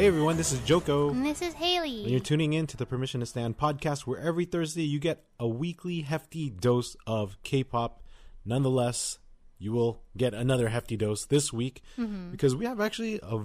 [0.00, 1.10] Hey everyone, this is Joko.
[1.10, 2.00] And this is Haley.
[2.04, 5.24] And you're tuning in to the Permission to Stan podcast, where every Thursday you get
[5.38, 8.02] a weekly hefty dose of K pop.
[8.46, 9.18] Nonetheless,
[9.58, 12.30] you will get another hefty dose this week Mm-hmm.
[12.30, 13.44] because we have actually a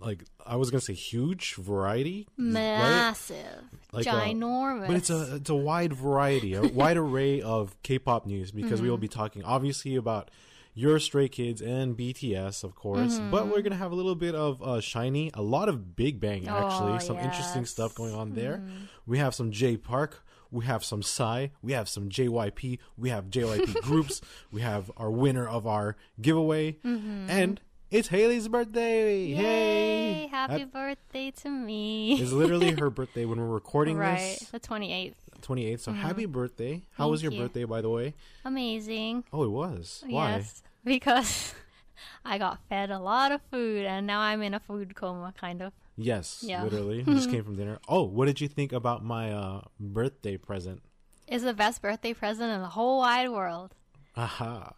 [0.00, 2.26] like, I was going to say huge variety.
[2.36, 2.44] right?
[2.44, 3.62] Massive.
[3.92, 4.88] Like, uh, ginormous.
[4.88, 8.90] But it's a it's a wide variety, a wide array of K-pop news because we
[8.90, 10.32] will be talking obviously about
[10.78, 13.18] your Stray Kids and BTS, of course.
[13.18, 13.32] Mm-hmm.
[13.32, 16.46] But we're gonna have a little bit of uh, SHINee, a lot of Big Bang
[16.46, 18.58] actually, Oh, some interesting stuff going on there.
[18.58, 18.84] Mm-hmm.
[19.04, 20.24] We have some Jay Park.
[20.50, 25.10] We have some Psy, we have some JYP, we have JYP groups, we have our
[25.10, 27.28] winner of our giveaway, mm-hmm.
[27.28, 29.26] and it's Haley's birthday!
[29.26, 29.36] Yay!
[29.36, 32.18] Hey, Happy That birthday to me.
[32.18, 34.38] it's literally her birthday when we're recording right.
[34.40, 34.48] this.
[34.48, 35.12] The 28th.
[35.42, 35.80] 28th.
[35.80, 36.82] So happy birthday.
[36.92, 37.40] How was your you.
[37.40, 38.14] birthday, by the way?
[38.44, 39.24] Amazing.
[39.34, 40.02] Oh, it was.
[40.06, 40.36] Why?
[40.36, 40.62] Yes.
[40.88, 41.54] Because
[42.24, 45.62] I got fed a lot of food and now I'm in a food coma, kind
[45.62, 45.72] of.
[45.96, 46.62] Yes, Yeah.
[46.64, 47.02] literally.
[47.06, 47.78] Just came from dinner.
[47.88, 50.82] Oh, what did you think about my uh, birthday present?
[51.26, 53.74] It's the best birthday present in the whole wide world.
[54.16, 54.72] Aha.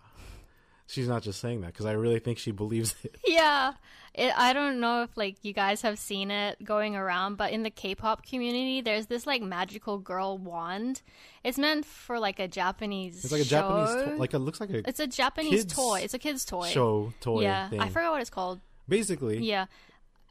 [0.90, 3.16] She's not just saying that because I really think she believes it.
[3.26, 3.74] Yeah.
[4.12, 7.62] It, I don't know if like you guys have seen it going around, but in
[7.62, 11.02] the K-pop community, there's this like magical girl wand.
[11.44, 13.22] It's meant for like a Japanese.
[13.22, 14.04] It's like a Japanese, show.
[14.10, 16.00] to- like it looks like a It's a Japanese toy.
[16.02, 16.66] It's a kid's toy.
[16.70, 17.80] show toy yeah, thing.
[17.80, 18.58] I forgot what it's called.
[18.88, 19.66] Basically, Yeah,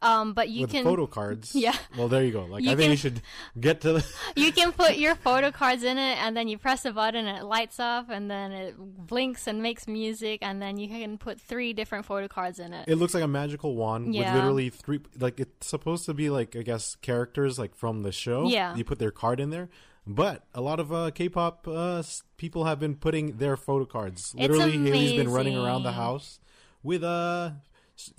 [0.02, 1.54] um, but you with can photo cards.
[1.56, 1.76] Yeah.
[1.98, 2.46] Well, there you go.
[2.46, 3.22] Like You I think can- you should
[3.60, 4.06] get to the.
[4.36, 7.38] you can put your photo cards in it, and then you press a button, and
[7.38, 11.40] it lights up, and then it blinks and makes music, and then you can put
[11.40, 12.88] three different photo cards in it.
[12.88, 14.34] It looks like a magical wand Yeah.
[14.34, 15.00] with literally three.
[15.20, 18.48] Like it's supposed to be like I guess characters like from the show.
[18.48, 18.76] Yeah.
[18.76, 19.70] You put their card in there,
[20.08, 22.04] but a lot of uh, K-pop uh,
[22.38, 24.34] people have been putting their photo cards.
[24.36, 26.40] Literally, Haley's been running around the house
[26.82, 27.52] with uh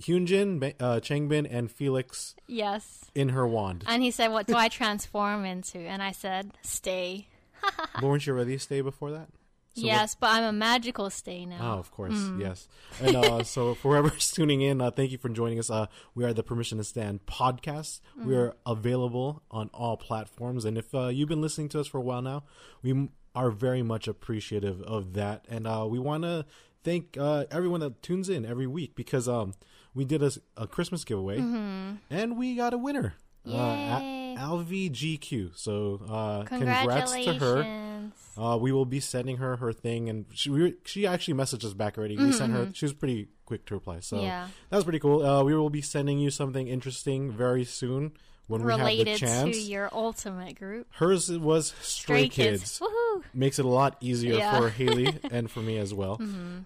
[0.02, 3.04] Hyunjin, uh, Changbin, and Felix yes.
[3.14, 3.84] in her wand.
[3.86, 7.28] And he said, "What do I transform into?" And I said, "Stay."
[7.94, 9.28] but weren't you ready to stay before that?
[9.74, 11.74] So what- yes, but I'm a magical stay now.
[11.76, 12.40] Oh, of course, Mm.
[12.40, 12.66] yes.
[13.00, 15.70] And uh, so, for whoever's tuning in, uh, thank you for joining us.
[15.70, 18.00] Uh, we are the Permission to Stan podcast.
[18.16, 18.38] We Mm.
[18.38, 22.02] are available on all platforms, and if uh, you've been listening to us for a
[22.02, 22.42] while now,
[22.82, 25.44] we m- are very much appreciative of that.
[25.48, 26.46] And uh, we want to
[26.82, 29.54] thank uh, everyone that tunes in every week because um,
[29.94, 33.14] we did a, a Christmas giveaway, and we got a winner.
[33.46, 34.04] Uh, Mm-hmm.
[34.04, 34.36] Yay.
[34.38, 35.56] Alvy GQ.
[35.56, 36.80] So, uh, congrats
[37.14, 37.38] Congratulations.
[37.38, 38.10] to her.
[38.52, 41.72] Uh, we will be sending her her thing, and she we, she actually messaged us
[41.74, 42.16] back already.
[42.18, 42.68] We sent her.
[42.74, 44.48] She was pretty quick to reply, so Mm-hmm, Yeah.
[44.68, 45.24] that was pretty cool.
[45.24, 48.12] Uh, we will be sending you something interesting very soon
[48.46, 49.22] when we have the chance.
[49.22, 52.78] Related to your ultimate group, Hers was Stray, Stray Kids.
[52.78, 53.22] Woohoo!
[53.34, 54.52] Makes it a lot easier Yeah.
[54.52, 54.62] Mm-hmm.
[54.62, 56.20] for Haley and for me as well.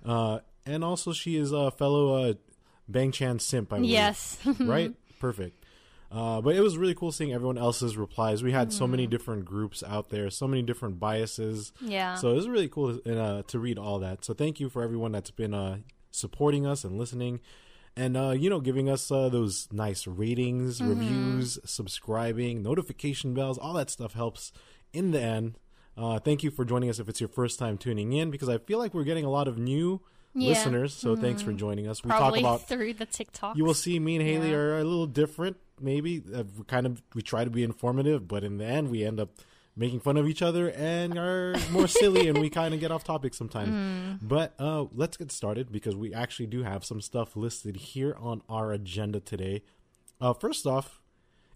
[0.05, 2.35] Uh, and also, she is a fellow uh,
[2.89, 3.73] Bang Chan simp.
[3.73, 3.91] I believe.
[3.91, 4.39] Yes.
[4.61, 4.93] right?
[5.21, 5.65] Perfect.
[6.13, 8.43] Uh, but it was really cool seeing everyone else's replies.
[8.43, 8.91] We had so Mm-hmm.
[8.93, 11.73] many different groups out there, so many different biases.
[11.81, 12.15] Yeah.
[12.15, 14.25] So it was really cool to, uh, to read all that.
[14.25, 15.79] So thank you for everyone that's been uh,
[16.13, 17.41] supporting us and listening,
[17.97, 20.91] and uh, you know, giving us uh, those nice ratings, Mm-hmm.
[20.91, 23.59] reviews, subscribing, notification bells.
[23.59, 24.53] All that stuff helps
[24.93, 25.55] in the end.
[25.97, 28.59] Uh, thank you for joining us if it's your first time tuning in, because I
[28.59, 30.01] feel like we're getting a lot of new
[30.35, 30.51] Yeah.
[30.51, 30.93] listeners.
[30.95, 32.03] So thanks for joining us.
[32.03, 33.57] We Probably talk about through the TikTok.
[33.57, 34.57] you will see me and Haley Yeah.
[34.57, 35.57] are a little different.
[35.81, 39.05] Maybe uh, we kind of we try to be informative, but in the end we
[39.05, 39.31] end up
[39.77, 43.03] making fun of each other and are more silly, and we kind of get off
[43.05, 43.71] topic sometimes.
[43.71, 44.19] Mm.
[44.23, 48.43] But uh, let's get started because we actually do have some stuff listed here on
[48.49, 49.63] our agenda today.
[50.21, 51.01] Uh, first off,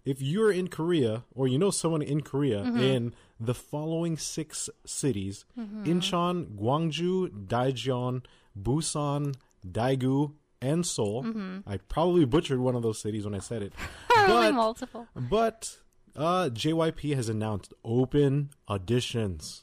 [0.04, 2.78] if you're in Korea or you know someone in Korea Mm-hmm.
[2.80, 8.24] in the following six cities Incheon, Gwangju, Daejeon,
[8.62, 9.34] Busan,
[9.66, 11.24] Daegu, and Seoul.
[11.24, 11.58] Mm-hmm.
[11.66, 13.72] I probably butchered one of those cities when I said it.
[14.08, 15.06] Probably but multiple.
[15.14, 15.76] but
[16.16, 19.62] uh, JYP has announced open auditions.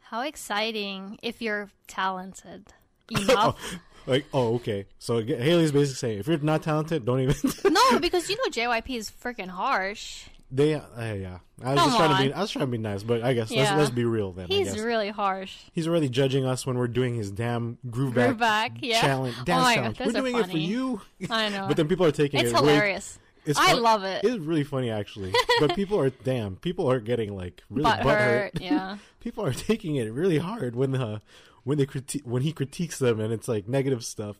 [0.00, 2.72] How exciting if you're talented
[3.10, 3.78] enough.
[4.06, 4.86] Like, oh, okay.
[4.98, 7.36] So Haley's basically saying, if you're not talented, don't even.
[7.72, 10.26] no, because you know JYP is freaking harsh.
[10.54, 10.80] They, uh,
[11.14, 11.38] yeah.
[11.64, 12.32] I was Come just trying to be.
[12.34, 12.38] on.
[12.38, 14.46] I was trying to be nice, but I guess let's let's be real then.
[14.50, 14.78] I He's guess.
[14.82, 15.56] really harsh.
[15.72, 19.00] He's already judging us when we're doing his damn groove back, Groove back, yeah.
[19.00, 19.98] challenge Oh dance my challenge.
[20.00, 20.60] We're are doing it for funny.
[20.64, 21.00] you.
[21.30, 21.66] I know.
[21.68, 22.54] but then people are taking it's it.
[22.54, 23.18] really- hilarious.
[23.46, 24.24] it's I fun- love it.
[24.24, 25.32] It's really funny actually.
[25.60, 26.56] but people are damn.
[26.56, 28.04] People are getting like really Butt butthurt.
[28.18, 28.60] hurt.
[28.60, 28.98] Yeah.
[29.20, 31.22] people are taking it really hard when the
[31.64, 34.36] when they criti- when he critiques them and it's like negative stuff.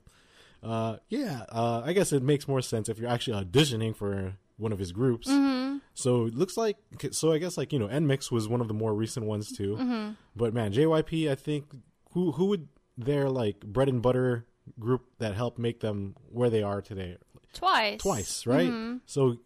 [0.63, 4.73] Uh, yeah, uh, I guess it makes more sense if you're actually auditioning for one
[4.73, 5.29] of his groups.
[5.29, 5.79] Mm-hmm.
[5.95, 6.77] So it looks like
[7.11, 9.77] so I guess like you know NMIXX was one of the more recent ones too.
[9.77, 10.11] Mm-hmm.
[10.37, 11.67] But man, JYP, I think
[12.13, 14.47] who who would their like bread and butter
[14.79, 17.17] group that helped make them where they are today
[17.53, 18.01] Twice.
[18.01, 18.69] twice, right?
[18.69, 18.99] Mm-hmm.
[19.07, 19.39] So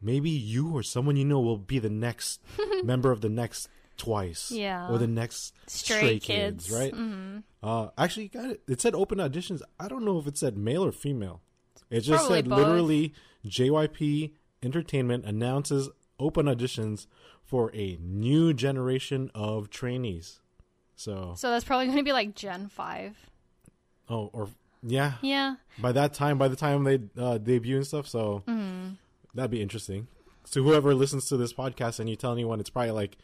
[0.00, 2.40] maybe you or someone you know will be the next
[2.84, 4.88] member of the next twice, Yeah.
[4.90, 6.68] or the next Stray stray, Kids.
[6.68, 6.94] kids, right?
[7.62, 8.62] Uh, actually, got it.
[8.68, 9.62] It said open auditions.
[9.78, 11.40] I don't know if it said male or female.
[11.92, 12.58] It just Probably said both.
[12.58, 13.14] literally
[13.46, 17.06] JYP Entertainment announces open auditions
[17.44, 20.40] for a new generation of trainees.
[20.96, 23.16] So, So that's probably going to be like Gen 5.
[24.08, 24.48] oh, or
[24.84, 25.56] yeah, Yeah.
[25.78, 28.94] by that time, by the time they uh, debut and stuff, so Mm-hmm.
[29.34, 30.06] that'd be interesting.
[30.44, 33.16] So whoever listens to this podcast and you tell anyone, it's probably like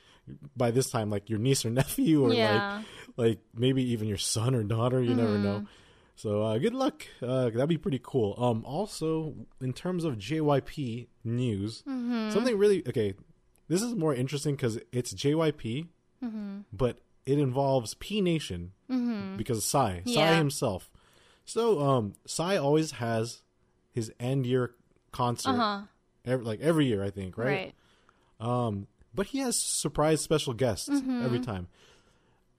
[0.56, 2.52] by this time, like your niece or nephew, or Yeah.
[3.16, 5.02] like like maybe even your son or daughter.
[5.02, 5.64] You never know.
[6.18, 6.28] Mm-hmm.
[6.28, 7.06] So uh, good luck.
[7.22, 8.34] Uh, that'd be pretty cool.
[8.38, 12.30] Um, also in terms of JYP news, Mm-hmm.
[12.30, 13.14] something really okay.
[13.68, 15.88] This is more interesting because it's JYP,
[16.24, 16.58] Mm-hmm.
[16.72, 18.72] but it involves P Nation
[19.36, 20.36] because Psy, Psy Yeah.
[20.38, 20.90] himself.
[21.44, 23.42] So um, Psy always has
[23.92, 24.74] his end year
[25.12, 25.80] concert, Uh huh.
[26.24, 27.74] ev- like every year, I think, Right.
[28.40, 31.22] um, but he has surprise special guests Mm-hmm.
[31.24, 31.68] every time.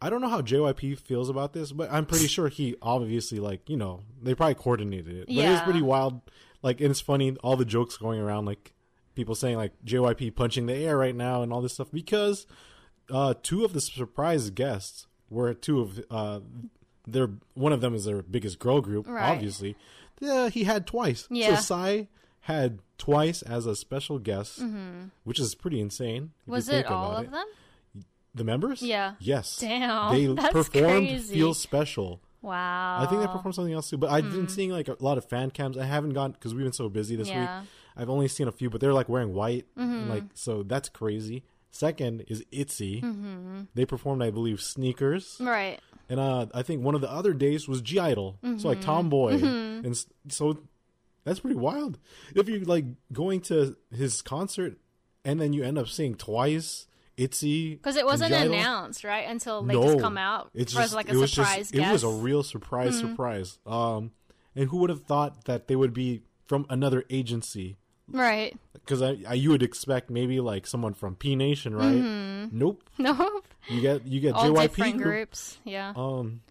[0.02, 3.70] I don't know how JYP feels about this, but I'm pretty sure he obviously like
[3.70, 5.28] you know they probably coordinated it.
[5.28, 6.22] But it was pretty wild.
[6.62, 8.74] Like and it's funny all the jokes going around like
[9.16, 12.48] people saying like JYP punching the air right now and all this stuff because
[13.12, 16.40] uh, two of the surprise guests were two of uh,
[17.08, 19.32] their one of them is their biggest girl group Right.
[19.32, 19.76] obviously.
[20.22, 21.28] Yeah, he had twice.
[21.30, 21.56] Yeah.
[21.56, 22.04] So Psy
[22.42, 24.62] had twice as a special guest,
[25.24, 26.32] which is pretty insane.
[26.42, 26.52] Mm-hmm.
[26.52, 27.46] Was it all of them?
[28.36, 28.82] The members?
[28.82, 29.14] Yeah.
[29.20, 29.58] Yes.
[29.60, 31.34] Damn, They that's performed crazy.
[31.36, 32.22] Feel Special.
[32.42, 33.00] Wow.
[33.02, 35.26] I think they performed something else too, but I've been seeing like a lot of
[35.26, 35.78] fan cams.
[35.78, 37.46] I haven't gone because we've been so busy this Yeah.
[37.48, 37.60] Mm-hmm.
[37.62, 37.70] week.
[37.98, 41.44] I've only seen a few, but they're like wearing white, and, like so that's crazy.
[41.72, 43.02] Second is Itzy.
[43.02, 43.62] Mm-hmm.
[43.76, 45.80] They performed, I believe, Sneakers, Right.
[46.08, 48.38] and uh, I think one of the other days was (G)I-DLE.
[48.42, 48.68] So Mm-hmm.
[48.68, 50.60] like Tomboy, and so
[51.26, 51.98] that's pretty wild.
[52.36, 54.78] If you're like going to his concert
[55.26, 56.88] and then you end up seeing twice
[57.20, 59.28] Itzy Because it wasn't announced, right?
[59.28, 61.76] Until they no, just come out It's as just like it a was surprise just
[61.76, 63.60] it was a real surprise surprise.
[63.66, 64.12] Um,
[64.56, 67.78] and who would have thought that they would be from another agency?
[68.12, 68.56] right.
[68.74, 72.50] Because I, I you would expect maybe like someone from P Nation, right?
[72.52, 72.84] Nope.
[72.98, 73.46] nope.
[73.68, 74.48] You get you get Mm-hmm.
[74.50, 75.06] All JYP different group.
[75.06, 75.58] groups.
[75.64, 75.94] Yeah.
[75.96, 76.42] Um,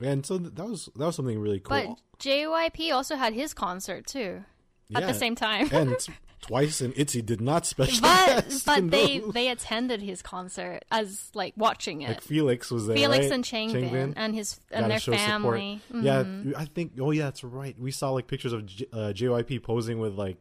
[0.00, 1.96] and so that was that was something really cool.
[1.98, 4.44] But JYP also had his concert too
[4.94, 5.68] at the same time.
[5.72, 5.96] and
[6.40, 9.32] twice and Itzy did not special but but they those.
[9.34, 12.08] they attended his concert as like watching it.
[12.08, 12.96] like Felix was there.
[12.96, 13.32] Felix right?
[13.32, 15.80] and Changbin and his and Gotta their family.
[15.92, 16.50] Mm-hmm.
[16.50, 16.92] Yeah, I think.
[17.00, 17.78] Oh yeah, that's right.
[17.78, 20.36] We saw like pictures of J- uh, JYP posing with like,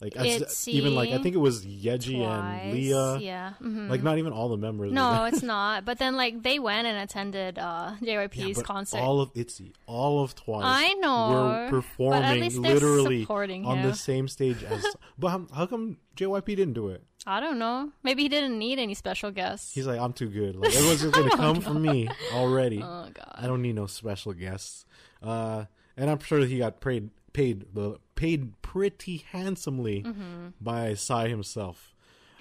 [0.00, 3.16] like I s- Itzy, even like I think it was Yeji and Lia.
[3.18, 3.52] Yeah.
[3.62, 3.88] mhm.
[3.88, 4.92] Like not even all the members.
[4.92, 5.84] No, it's not.
[5.84, 8.98] But then like they went and attended uh Yeah, JYP's but concert.
[8.98, 10.62] all of Itzy, all of Twice.
[10.64, 14.84] I know, were performing literally on the same stage as.
[15.18, 17.02] but how, how come JYP didn't do it?
[17.26, 17.90] I don't know.
[18.02, 19.72] Maybe he didn't need any special guests.
[19.74, 20.56] He's like, I'm too good.
[20.56, 22.82] Like everyone's just gonna come for me already.
[22.82, 23.32] oh god.
[23.34, 24.84] I don't need no special guests.
[25.22, 25.64] Uh,
[25.96, 30.48] and I'm sure he got paid paid the paid pretty handsomely Mm-hmm.
[30.60, 31.94] by Psy himself.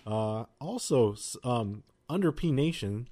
[0.05, 3.07] Uh, also, um, under P Nation,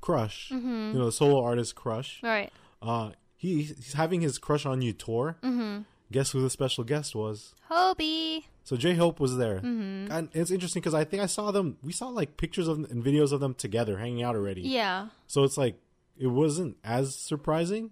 [0.00, 0.92] Crush, Mm-hmm.
[0.92, 2.20] you know, the solo artist Crush.
[2.22, 2.52] Right.
[2.80, 5.36] Uh, he, he's having his Crush on You tour.
[5.42, 5.82] Mm-hmm.
[6.12, 7.54] Guess who the special guest was?
[7.70, 8.44] Hobi.
[8.62, 10.10] So J Hope was there, Mm-hmm.
[10.12, 11.78] and it's interesting because I think I saw them.
[11.82, 14.62] We saw like pictures of and videos of them together hanging out already.
[14.62, 15.08] Yeah.
[15.26, 15.78] So it's like
[16.18, 17.90] it wasn't as surprising,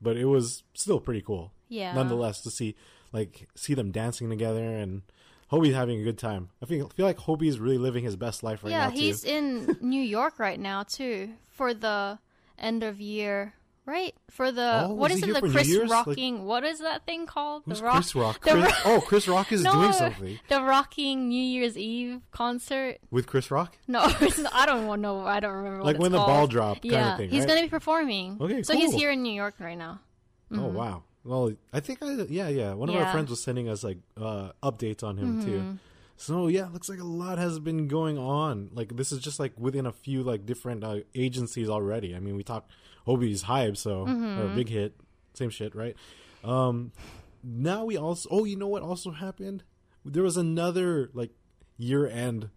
[0.00, 1.52] but it was still pretty cool.
[1.68, 1.94] Yeah.
[1.94, 2.76] Nonetheless, to see
[3.14, 5.02] like see them dancing together and
[5.50, 6.50] Hobi's having a good time.
[6.62, 8.96] I feel feel like Hobi's really living his best life right yeah, now too.
[8.96, 12.18] he's in New York right now too for the
[12.58, 13.54] end of year,
[13.86, 14.14] right?
[14.30, 15.34] For the Oh, what is is it?
[15.34, 15.88] The Chris Year's?
[15.90, 16.44] Like- rocking.
[16.44, 17.62] what is that thing called?
[17.66, 18.40] The rock, Chris Rock?
[18.40, 22.98] Chris, Ro- oh, Chris Rock is no, doing something The rocking New Year's Eve concert.
[23.12, 23.78] with Chris Rock.
[23.86, 24.00] No,
[24.52, 25.20] I don't know.
[25.24, 25.84] I don't remember.
[25.84, 27.48] Like when it's the ball drop Yeah, thing, he's right?
[27.48, 28.38] gonna be performing.
[28.40, 30.00] Okay, so he's here in New York right now.
[30.50, 30.74] Oh mm-hmm.
[30.74, 31.02] wow.
[31.24, 32.74] Well, I think I yeah yeah.
[32.74, 33.12] One of our Mm-hmm.
[33.12, 35.78] Friends was sending us like uh, updates on him too.
[36.16, 38.70] So yeah, looks like a lot has been going on.
[38.72, 42.14] Like this is just like within a few like different uh, agencies already.
[42.14, 42.70] I mean, we talked
[43.06, 44.94] Hobi's HYBE, so or big hit,
[45.34, 45.96] same shit, right?
[46.44, 46.92] Um,
[47.42, 48.28] now we also.
[48.30, 49.64] Oh, you know what also happened?
[50.04, 51.30] There was another like
[51.78, 52.50] year end,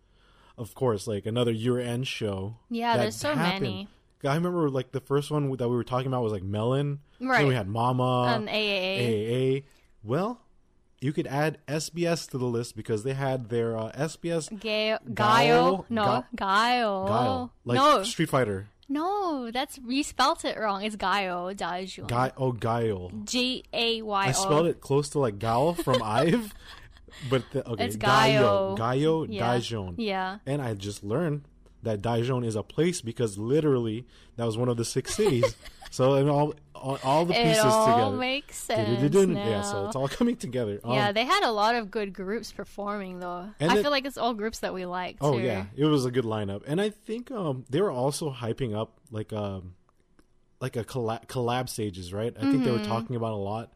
[0.57, 2.57] of course, like another year end show.
[2.69, 3.87] Yeah, there's so many.
[4.23, 6.99] I remember like the first one that we were talking about was like Melon.
[7.19, 7.47] Then Right.
[7.47, 8.99] we had Mama And AAA.
[9.29, 9.63] AAA.
[10.03, 10.41] Well,
[11.01, 14.99] you could add SBS to the list because they had their uh, SBS Guile?
[15.13, 18.67] Gayo, no, Gayo, Guile, like no, Street Fighter.
[18.89, 20.83] no, that's we spelt it wrong.
[20.83, 23.11] It's Gayo, Daejeon, Guy, oh, Guile.
[23.25, 24.29] G A Y O.
[24.29, 26.55] I spelled it close to like Guile from Ive,
[27.29, 28.77] but the, okay, It's Gayo, Gayo.
[28.77, 29.53] Gayo, Yeah.
[29.55, 29.95] Daejeon.
[29.97, 30.39] Yeah.
[30.47, 31.43] And I just learned
[31.83, 34.05] that Daejeon is a place because literally
[34.35, 35.55] that was one of the six cities.
[35.91, 38.17] so and all, all all the It pieces all together.
[38.17, 39.13] makes sense.
[39.13, 40.79] Yeah, so it's all coming together.
[40.83, 43.49] Um, yeah, they had a lot of good groups performing though.
[43.59, 45.25] And I feel like it's all groups that we like too.
[45.25, 48.75] Oh yeah, it was a good lineup, and I think um they were also hyping
[48.75, 49.73] up like um
[50.59, 52.35] like a collab, collab stages, right?
[52.35, 52.79] I think they Mm-hmm.
[52.79, 53.71] were talking about a lot.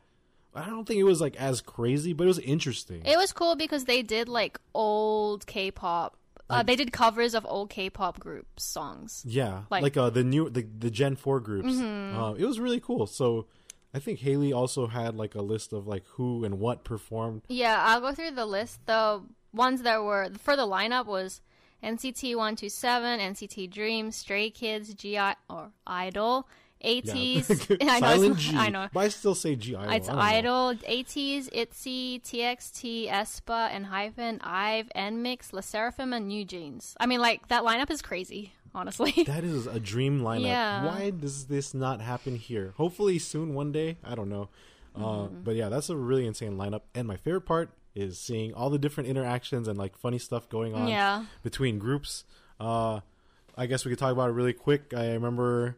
[0.53, 3.03] I don't think it was like as crazy, but it was interesting.
[3.05, 6.17] It was cool because they did like old K-pop.
[6.51, 9.23] Uh, they did covers of old K-pop groups songs.
[9.27, 11.69] yeah, like, like- uh the new the the Gen Four groups.
[11.73, 12.17] Mm-hmm.
[12.19, 13.07] Uh, it was really cool.
[13.07, 13.47] So
[13.93, 17.41] I think Haley also had like a list of like who and what performed.
[17.49, 18.85] Yeah, I'll go through the list.
[18.85, 19.21] The
[19.53, 21.41] ones that were for the lineup was
[21.83, 26.47] NCT 127, NCT Dream, Stray Kids, GI or Idol,
[26.83, 27.77] ATEEZ.
[27.89, 28.55] I know, Silent G.
[28.55, 28.87] I know.
[28.93, 29.75] but I still say G.
[29.75, 29.93] Idol.
[29.93, 30.19] It's I know.
[30.19, 36.95] Idol, ATEEZ, ITZY, TXT, aespa, ENHYPEN, IVE, NMIXX, LE SSERAFIM, and New Jeans.
[36.99, 39.11] I mean, like, that lineup is crazy, honestly.
[39.27, 40.45] That is a dream lineup.
[40.45, 40.85] Yeah.
[40.85, 42.73] Why does this not happen here?
[42.77, 43.97] Hopefully soon, one day.
[44.03, 44.49] I don't know.
[44.95, 45.43] Uh, Mm-hmm.
[45.43, 46.81] but yeah, that's a really insane lineup.
[46.93, 50.73] And my favorite part is seeing all the different interactions and like funny stuff going
[50.73, 51.25] on Yeah.
[51.43, 52.25] between groups.
[52.59, 52.99] Uh,
[53.57, 54.93] I guess we could talk about it really quick.
[54.93, 55.77] I remember,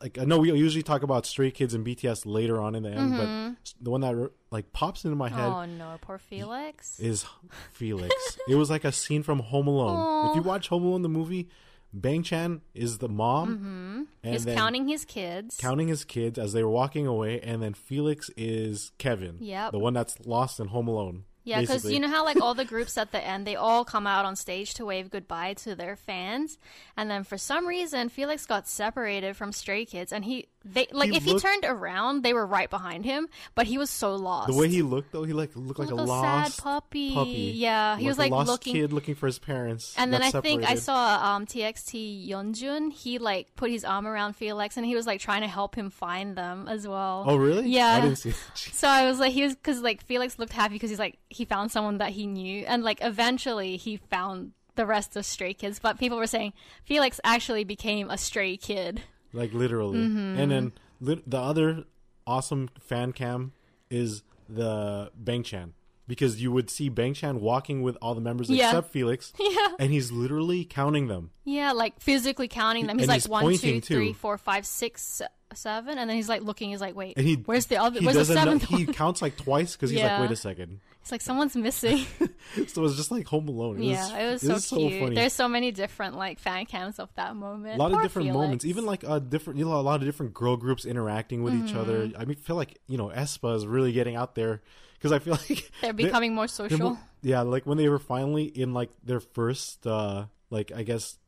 [0.00, 2.90] like, I know we usually talk about Stray Kids and BTS later on in the
[2.90, 5.80] end, but the one that like pops into my head Mm-hmm.
[5.82, 6.98] oh no, poor Felix.
[6.98, 7.24] is
[7.72, 8.12] Felix.
[8.48, 10.30] it was like a scene from Home Alone.
[10.30, 11.48] If you watch Home Alone the movie,
[11.92, 14.48] Bang Chan is the mom, and Mm-hmm.
[14.50, 15.56] He's counting his kids.
[15.60, 19.72] counting his kids as they were walking away, and then Felix is Kevin, Yep.
[19.72, 21.24] the one that's lost in Home Alone.
[21.44, 24.06] Yeah, because you know how like all the groups at the end, they all come
[24.06, 26.58] out on stage to wave goodbye to their fans,
[26.96, 31.10] and then for some reason Felix got separated from Stray Kids, and he they like
[31.10, 34.14] He if looked- he turned around, they were right behind him, but he was so
[34.16, 34.48] lost.
[34.48, 37.12] the way he looked though, he like looked like a Little lost sad puppy.
[37.14, 37.52] puppy.
[37.56, 39.94] Yeah, he was, like, a lost looking- kid looking for his parents.
[39.98, 42.92] and then I got think I saw um, TXT Yeonjun.
[42.92, 45.90] He like put his arm around Felix, and he was like trying to help him
[45.90, 47.24] find them as well.
[47.26, 47.68] Oh really?
[47.68, 47.96] Yeah.
[47.96, 48.32] I didn't see.
[48.72, 51.44] So I was like, he was because like Felix looked happy because he's like he
[51.44, 55.78] found someone that he knew, and like eventually he found the rest of Stray Kids.
[55.78, 56.52] But people were saying
[56.84, 59.02] Felix actually became a stray kid.
[59.34, 59.98] Like literally.
[59.98, 60.38] Mm-hmm.
[60.40, 61.84] And then lit- the other
[62.26, 63.52] awesome fan cam
[63.90, 65.74] is the Bang Chan
[66.06, 68.66] because you would see Bang Chan walking with all the members Yeah.
[68.66, 71.30] except Felix, Yeah, and he's literally counting them.
[71.44, 72.98] yeah, like physically counting them.
[72.98, 76.28] He's And like he's one, two, three, four, five, six, se- seven, and then he's
[76.28, 76.70] like looking.
[76.70, 78.00] He's like, wait, And he where's the other?
[78.00, 80.36] He Where's the doesn't know- seventh He counts like twice because he's like, wait a
[80.36, 80.80] second.
[81.00, 82.06] It's like someone's missing.
[82.68, 83.82] So it's just like Home Alone.
[83.82, 85.00] It yeah, it was it so cute.
[85.02, 85.14] funny.
[85.14, 87.74] There's so many different like fan cams of that moment.
[87.76, 88.42] a lot Poor of different Felix.
[88.44, 91.54] moments, even like a different, you know, a lot of different girl groups interacting with
[91.54, 92.06] each other.
[92.06, 92.20] Mm-hmm.
[92.20, 94.62] I mean, feel like you know, aespa is really getting out there
[95.04, 96.98] because I feel like they're becoming more they're social.
[97.20, 101.18] yeah, like when they were finally in like their first, uh like I guess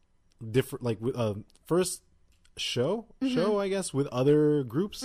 [0.51, 1.35] different, like with uh,
[1.67, 2.01] first
[2.57, 3.35] show, Mm-hmm.
[3.35, 5.05] show I guess with other groups.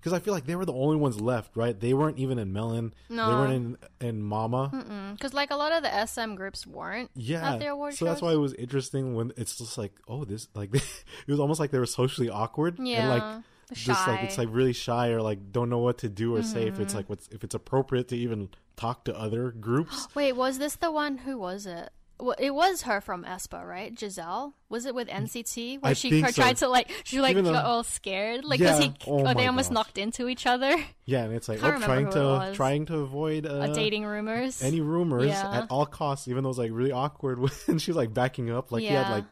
[0.00, 1.78] Because I feel like they were the only ones left, right?
[1.78, 2.94] They weren't even in Melon.
[3.08, 5.12] No, they weren't in in Mama.
[5.14, 8.22] Because like a lot of the SM groups weren't Yeah, at the award so that's
[8.22, 11.70] why it was interesting when it's just like, oh, this like it was almost like
[11.72, 15.52] they were socially awkward and Yeah, like just like it's like really shy or like
[15.52, 16.82] don't know what to do or say if Mm-hmm.
[16.82, 20.08] it's like what's if it's appropriate to even talk to other groups.
[20.14, 21.18] Wait, was this the one?
[21.18, 21.90] Who was it?
[22.20, 23.96] Well, it was her from aespa, right?
[23.96, 24.52] Giselle.
[24.68, 26.42] Was it with NCT where I she think her- so.
[26.42, 28.86] tried to like she like though- got all scared, like because Yeah.
[28.86, 29.74] he Oh oh, they almost gosh.
[29.74, 30.74] knocked into each other.
[31.04, 34.62] Yeah, and it's like oh, trying to trying to avoid uh, uh, dating rumors.
[34.64, 35.58] any rumors Yeah.
[35.62, 38.80] at all costs, even though it's like really awkward when she's like backing up, like
[38.82, 39.12] he had Yeah.
[39.14, 39.24] like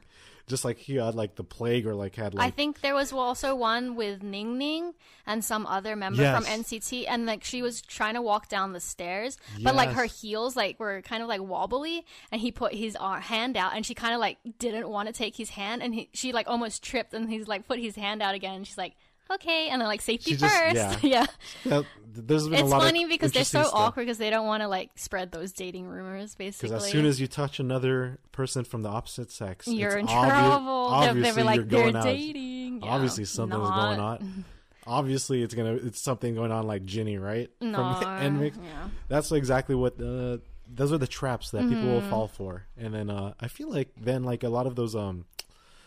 [0.47, 3.13] just like he had like the plague or like had like I think there was
[3.13, 4.95] also one with Ning Ning
[5.27, 8.81] and some other member from NCT, and like she was trying to walk down the
[8.81, 12.97] stairs, but like her heels like were kind of like wobbly, and he put his
[12.99, 15.95] uh, hand out, and she kind of like didn't want to take his hand, and
[15.95, 18.79] he, she like almost tripped, and he's like put his hand out again, and she's
[18.79, 18.95] like,
[19.33, 21.05] okay, and then like safety She just- first.
[21.05, 21.27] yeah.
[22.19, 23.75] there's been a It's funny because they're so stuff.
[23.75, 26.35] awkward because they don't want to like spread those dating rumors.
[26.35, 30.11] Basically, Because as soon as you touch another person from the opposite sex, you're it's
[30.11, 30.73] in obvi- trouble.
[30.73, 32.81] Obviously, be like you're they're dating.
[32.83, 34.45] Yeah, Obviously, something's going on.
[34.87, 37.51] Obviously, it's gonna it's something going on like Jennie, right?
[37.61, 38.89] No, yeah.
[39.09, 40.39] That's exactly what uh,
[40.73, 41.89] those are the traps that people Mm-hmm.
[41.91, 42.67] will fall for.
[42.79, 45.25] And then uh, I feel like then like a lot of those um,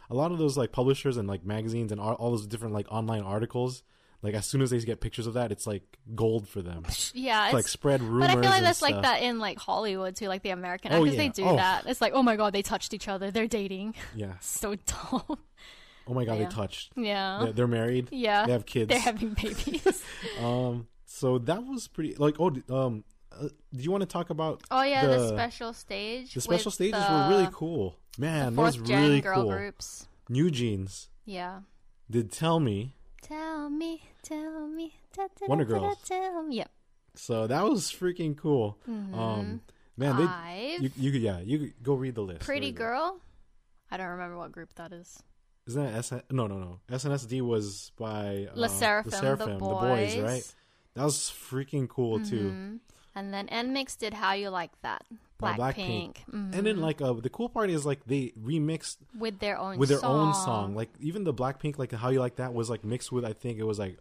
[0.10, 2.88] a lot of those like publishers and like magazines and all, all those different like
[2.92, 3.84] online articles.
[4.22, 6.84] Like as soon as they get pictures of that, it's like gold for them.
[7.14, 8.28] Yeah, It's like spread rumors.
[8.28, 10.98] but I feel like that's like that in like Hollywood too, like the American Oh,
[10.98, 11.14] actors.
[11.14, 11.18] yeah.
[11.22, 11.56] They do Oh.
[11.56, 11.86] that.
[11.88, 13.32] It's like, oh my god, they touched each other.
[13.32, 13.96] They're dating.
[14.16, 14.34] Yeah.
[14.42, 15.24] so dumb.
[16.08, 16.46] Oh my god, Yeah.
[16.46, 16.92] they touched.
[16.98, 17.40] Yeah.
[17.44, 18.10] They're, they're married.
[18.12, 18.46] Yeah.
[18.46, 18.90] They have kids.
[18.90, 20.04] They're having babies.
[20.44, 20.88] Um.
[21.06, 22.16] So that was pretty.
[22.16, 24.64] Like, oh, um, uh, do you want to talk about?
[24.72, 26.34] oh yeah, the, the special stage.
[26.34, 27.99] The special stages the were really cool.
[28.18, 29.52] Man, Fourth those really girl cool.
[29.52, 30.08] groups.
[30.28, 31.62] New Jeans Yeah.
[32.10, 32.96] did tell me.
[33.22, 34.96] Tell me, tell me.
[35.16, 35.98] Da, da, Wonder da, da, Girls.
[36.06, 36.58] Tell me.
[36.58, 36.72] Yep.
[37.16, 38.78] So that was freaking cool.
[38.88, 39.62] Um,
[39.98, 40.82] man, they Five.
[40.82, 42.42] you, you could- yeah you could go read the list.
[42.42, 42.84] Pretty There you go.
[42.84, 43.22] girl.
[43.92, 45.22] I don't remember what group that is.
[45.68, 46.22] Isn't that SN?
[46.32, 46.80] No, no, no.
[46.90, 50.18] SNSD was by uh, LE SSERAFIM, the, boys.
[50.18, 50.54] right?
[50.96, 52.80] That was freaking cool too.
[53.16, 55.04] And then NMIXX did How You Like That.
[55.42, 56.18] Blackpink.
[56.32, 59.90] And then like uh, the cool part is like they remixed With their own with
[59.90, 60.28] their song.
[60.30, 60.76] own song.
[60.76, 63.58] Like even the Blackpink, like how you like that was like mixed with I think
[63.58, 63.98] it was like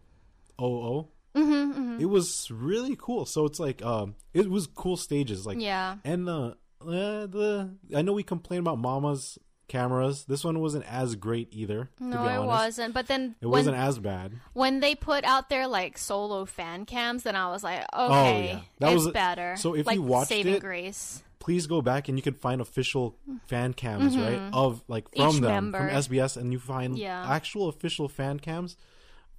[0.61, 1.07] OO.
[1.37, 3.25] Mm-hmm, It was really cool.
[3.25, 5.47] So it's like um, it was cool stages.
[5.47, 5.97] Like Yeah.
[6.05, 10.25] and the uh, the I know we complain about Mama's cameras.
[10.25, 11.91] This one wasn't as great either.
[12.01, 12.95] No, it wasn't.
[12.95, 14.33] But then It when, wasn't as bad.
[14.55, 18.41] when they put out their like solo fan cams, then I was like, okay, Oh,
[18.41, 18.61] yeah.
[18.81, 19.55] That it's was- better.
[19.57, 21.23] so if like you watched Saving it, Grace.
[21.39, 24.51] Please go back and you can find official fan cams, right?
[24.53, 25.37] Of like from Mm-hmm.
[25.37, 25.79] Each them member.
[25.79, 27.25] from SBS, and you find Yeah.
[27.31, 28.77] actual official fan cams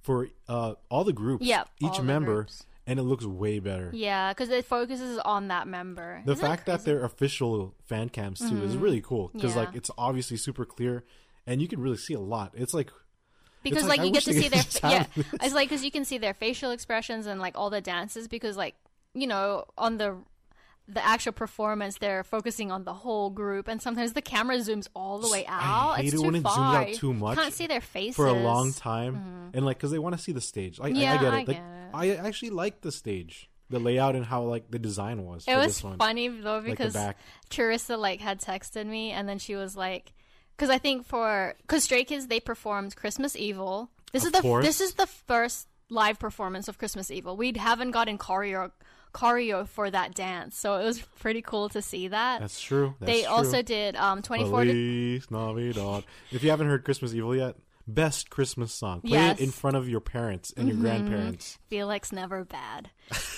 [0.00, 2.64] for uh all the groups, Yeah, each member, groups.
[2.86, 3.90] And it looks way better.
[3.92, 6.22] Yeah, because it focuses on that member.
[6.24, 9.58] the Isn't fact that they're official fan cams too is really cool because Mm-hmm.
[9.60, 9.64] Yeah.
[9.66, 11.04] like it's obviously super clear,
[11.46, 12.52] and you can really see a lot.
[12.56, 12.90] It's like
[13.62, 15.26] because like, like, you get to see their yeah this.
[15.34, 18.56] it's like because you can see their facial expressions and like all the dances because
[18.56, 18.74] like
[19.14, 20.16] you know on the
[20.92, 25.18] the actual performance they're focusing on the whole group and sometimes the camera zooms all
[25.18, 27.54] the way out hate it's it too when it zooms out too much you can't
[27.54, 29.56] see their faces for a long time, mm-hmm.
[29.56, 30.80] and like because they want to see the stage.
[30.80, 31.26] I, I- I, Yeah, get it.
[31.26, 31.62] I like, get it.
[31.92, 35.44] I actually like the stage, the layout, and how like the design was.
[35.46, 35.98] it for was this one.
[35.98, 36.96] funny though because.
[37.50, 40.12] Charissa like had texted me and then she was like
[40.56, 44.40] because I think for because Stray Kids they performed Christmas EveL this Of is the
[44.42, 44.64] course.
[44.64, 48.70] this is the first live performance of Christmas EveL we haven't gotten choreo
[49.12, 52.94] choreo for that dance so it was pretty cool to see that That's true.
[53.00, 53.30] That's they true.
[53.32, 56.04] also did um 24 to, Feliz Navidad.
[56.30, 57.56] If you haven't heard Christmas EveL yet,
[57.88, 59.00] best Christmas song.
[59.00, 59.40] Play Yes.
[59.40, 61.58] it in front of your parents and your grandparents.
[61.68, 62.90] Felix never bad.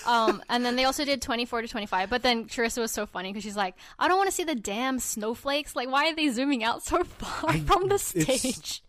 [0.07, 2.11] Um, and then they also did 24 to 25.
[2.11, 4.55] But then Charissa was so funny because she's like, I don't want to see the
[4.55, 5.75] damn snowflakes.
[5.75, 8.83] Like, why are they zooming out so far from the stage?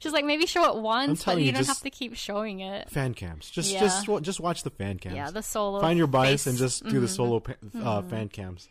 [0.00, 2.90] She's like, maybe show it once, but you, you, don't have to keep showing it.
[2.90, 3.48] Fan cams.
[3.50, 3.80] Just Yeah.
[3.80, 5.14] just just watch the fan cams.
[5.16, 5.80] Yeah, the solo.
[5.80, 6.46] Find your bias face.
[6.48, 7.42] and just do the solo
[7.82, 8.68] uh, fan cams.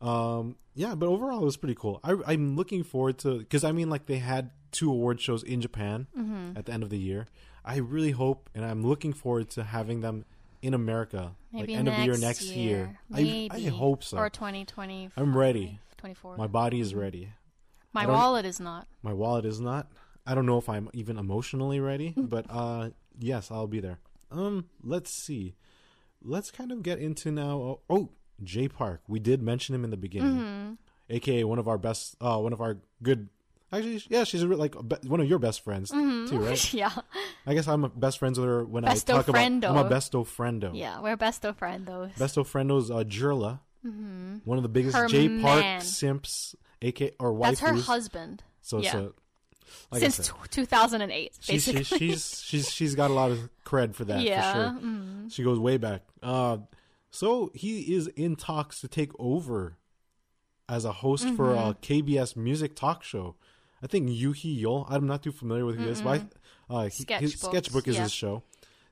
[0.00, 2.00] Um, yeah, but overall it was pretty cool.
[2.02, 5.60] I, I'm looking forward to because I mean like they had two award shows in
[5.60, 6.56] Japan Mm-hmm.
[6.56, 7.26] at the end of the year.
[7.64, 10.24] I really hope and I'm looking forward to having them
[10.62, 12.98] in America maybe like end of the year next year.
[13.10, 13.48] Maybe.
[13.50, 14.16] I I hope so.
[14.18, 15.10] Or 2020.
[15.16, 15.78] I'm ready.
[15.98, 16.36] 24.
[16.38, 17.30] My body is ready.
[17.92, 18.86] My wallet is not.
[19.02, 19.88] My wallet is not.
[20.26, 23.98] I don't know if I'm even emotionally ready, but uh yes, I'll be there.
[24.30, 25.54] Um, let's see.
[26.22, 27.58] Let's kind of get into now.
[27.58, 28.08] Oh, oh
[28.42, 29.02] Jay Park.
[29.08, 30.78] We did mention him in the beginning,
[31.08, 33.28] aka one of our best, uh, one of our good.
[33.72, 36.74] Actually, yeah, she's like one of your best friends too, right?
[36.74, 36.90] yeah.
[37.46, 39.40] I guess I'm a best friends with her when Besto I talk about.
[39.40, 39.88] I'm a friendo.
[39.88, 40.70] besto friendo.
[40.74, 42.12] Yeah, we're besto friendos.
[42.14, 47.60] Besto friendo's uh, Jurla, one of the biggest Her Jay Park simps, aka or wife.
[47.60, 48.42] That's her husband.
[48.60, 48.96] So yeah.
[48.96, 49.08] a
[49.90, 51.84] like Since t- 2008, she's, basically.
[51.84, 55.30] she's she's she's she's got a lot of cred for that Yeah, for sure.
[55.30, 56.02] She goes way back.
[56.22, 56.58] Uh,
[57.10, 59.76] so he is in talks to take over
[60.68, 61.92] as a host for a Mm-hmm.
[62.08, 63.34] KBS music talk show.
[63.82, 64.86] I think Yoo Hee-yeol.
[64.90, 66.22] I'm not too familiar with who he is, but
[66.70, 68.02] I, uh, he- his sketchbook is yeah.
[68.02, 68.42] his show.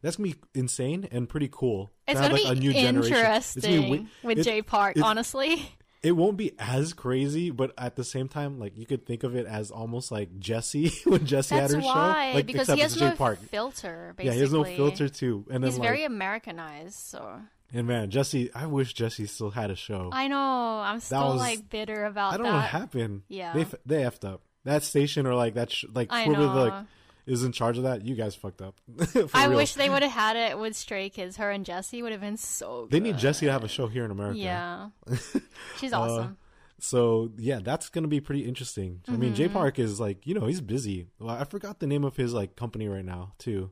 [0.02, 1.90] That's gonna be insane and pretty cool.
[2.06, 3.12] It's have, gonna like, be a new generation.
[3.16, 4.96] It's interesting gonna be wi- with it- Jay Park.
[4.96, 5.70] it- honestly,
[6.02, 9.34] it won't be as crazy, but at the same time, like you could think of
[9.34, 12.80] it as almost like Jessi when Jessi that's had her why show, like because he
[12.80, 13.38] has no Park.
[13.40, 14.14] filter.
[14.16, 15.44] Basically, Yeah, he has no filter too.
[15.50, 16.94] And then He's like, very Americanized.
[16.94, 17.40] So
[17.72, 20.11] and man, Jessi, I wish Jessi still had a show.
[20.12, 22.34] I, know I'm still was- like bitter about that.
[22.34, 22.52] I don't that.
[22.52, 23.22] know what happened.
[23.28, 23.52] Yeah.
[23.54, 26.54] they f- they effed up that station or like that sh- like I know.
[26.54, 26.84] like,
[27.28, 28.74] is in charge of that, you guys fucked up.
[29.34, 29.56] I real.
[29.58, 31.36] wish they would have had it with Stray Kids.
[31.36, 32.82] Her and Jessi would have been so.
[32.82, 32.90] Good.
[32.90, 34.38] they need Jessi to have a show here in America.
[34.38, 34.88] Yeah,
[35.78, 36.36] she's Uh, awesome.
[36.80, 39.00] So yeah, that's gonna be pretty interesting.
[39.08, 39.34] I mean, Mm-hmm.
[39.34, 41.06] Jay Park is like you know he's busy.
[41.18, 43.70] Well, I forgot the name of his like company right now too.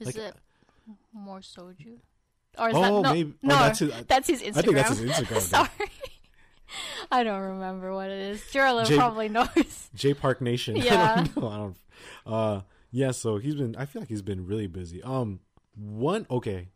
[0.00, 0.34] Is like- it
[1.12, 1.98] more soju?
[2.58, 3.02] Or is Oh, that no?
[3.12, 4.56] maybe- oh, no, that's his- that's his Instagram.
[4.56, 5.68] I think that's his Instagram, Sorry,
[7.12, 8.42] I don't remember what it is.
[8.50, 9.88] Gerald J- probably knows.
[9.94, 10.76] Jay Park Nation.
[10.76, 11.14] I Yeah.
[11.14, 11.48] don't know.
[11.48, 11.76] I don't.
[12.26, 13.10] Uh, yeah.
[13.12, 13.74] So he's been.
[13.76, 15.02] I feel like he's been really busy.
[15.02, 15.40] Um,
[15.76, 16.26] one.
[16.30, 16.68] Okay,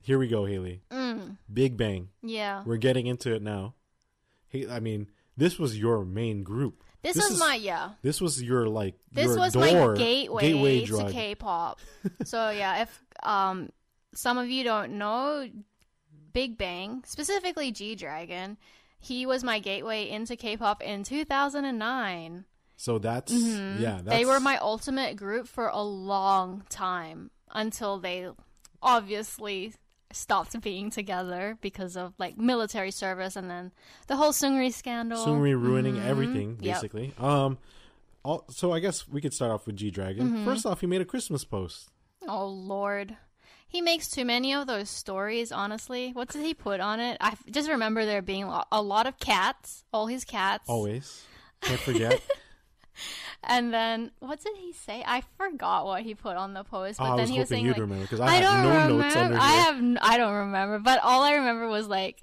[0.00, 0.82] here we go, Haley.
[0.90, 2.08] Mm, Big Bang.
[2.22, 3.74] yeah, We're getting into it now.
[4.48, 6.82] Hey, I mean, this was your main group.
[7.02, 7.90] this, this was is- my yeah.
[8.02, 8.94] This was your like.
[9.12, 11.12] This your was door, my gateway, to drug.
[11.12, 11.80] K-pop.
[12.24, 13.70] so yeah, if um
[14.14, 15.48] some of you don't know,
[16.32, 18.56] Big Bang, specifically G Dragon,
[18.98, 22.44] he was my gateway into K-pop in 2009.
[22.76, 23.38] So that's yeah.
[23.40, 24.08] That's, Mm-hmm.
[24.08, 28.28] They were my ultimate group for a long time until they
[28.82, 29.74] obviously
[30.12, 33.72] stopped being together because of like military service and then
[34.06, 35.24] the whole Seungri scandal.
[35.24, 36.64] Seungri ruining everything Mm-hmm.
[36.64, 36.74] Yep.
[36.76, 37.14] basically.
[37.18, 37.58] Um,
[38.24, 40.26] all, so I guess we could start off with G Dragon.
[40.28, 40.44] Mm-hmm.
[40.44, 41.88] First off, he made a Christmas post.
[42.28, 43.16] Oh lord.
[43.68, 46.10] He makes too many of those stories, honestly.
[46.12, 47.16] What did he put on it?
[47.20, 50.64] I f- just remember there being a lot of cats, all his cats.
[50.68, 51.24] Always
[51.62, 52.20] can't forget.
[53.48, 55.04] And then what did he say?
[55.06, 57.48] I forgot what he put on the post, but Oh, I then was he was
[57.48, 59.36] saying like, remember I, I don't no remember.
[59.40, 62.22] I have n- I don't remember, but all I remember was like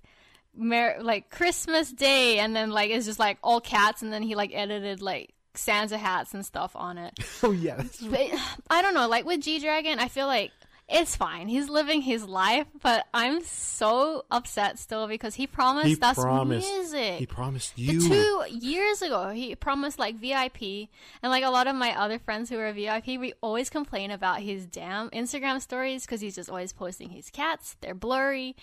[0.56, 4.36] Mer- like Christmas Day and then like it's just like all cats and then he
[4.36, 7.14] like edited like Santa hats and stuff on it.
[7.44, 8.28] oh yeah, But
[8.70, 10.52] I don't know, like with G Dragon, I feel like
[10.89, 11.48] it's fine.
[11.48, 16.69] He's living his life, but I'm so upset still because he promised he us promised.
[16.69, 17.19] music.
[17.19, 18.08] He promised The you.
[18.10, 20.89] two years ago, he promised like VIP,
[21.22, 24.41] and like a lot of my other friends who are VIP, we always complain about
[24.41, 27.76] his damn Instagram stories because he's just always posting his cats.
[27.82, 28.56] They're blurry,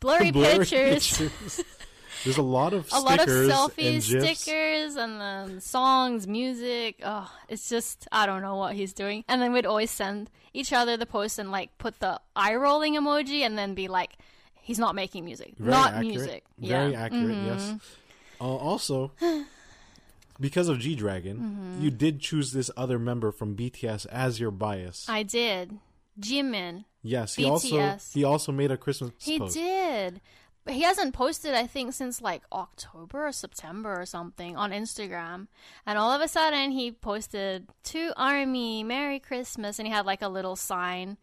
[0.00, 1.64] blurry, Blurry pictures, pictures.
[2.24, 7.00] There's a lot of a lot of stickers and selfies, stickers, and then songs, music.
[7.04, 9.24] Oh, it's just I don't know what he's doing.
[9.28, 12.94] And then we'd always send each other the post and like put the eye rolling
[12.96, 14.12] emoji, and then be like,
[14.60, 16.06] "He's not making music, Very not accurate.
[16.06, 17.02] music." Very yeah.
[17.02, 17.36] accurate.
[17.36, 17.46] Mhm.
[17.46, 17.74] Yes.
[18.40, 19.12] Uh, also,
[20.40, 21.82] because of G Dragon, Mm-hmm.
[21.84, 25.06] you did choose this other member from BTS as your bias.
[25.08, 25.78] I did.
[26.18, 26.84] Jimin.
[27.02, 28.12] yes, he also BTS.
[28.12, 29.54] he also made a Christmas He post.
[29.54, 30.20] did.
[30.70, 35.48] He hasn't posted, I think, since like October or September or something on Instagram.
[35.86, 40.22] And all of a sudden, he posted to Army, Merry Christmas, and he had like
[40.22, 41.16] a little sign.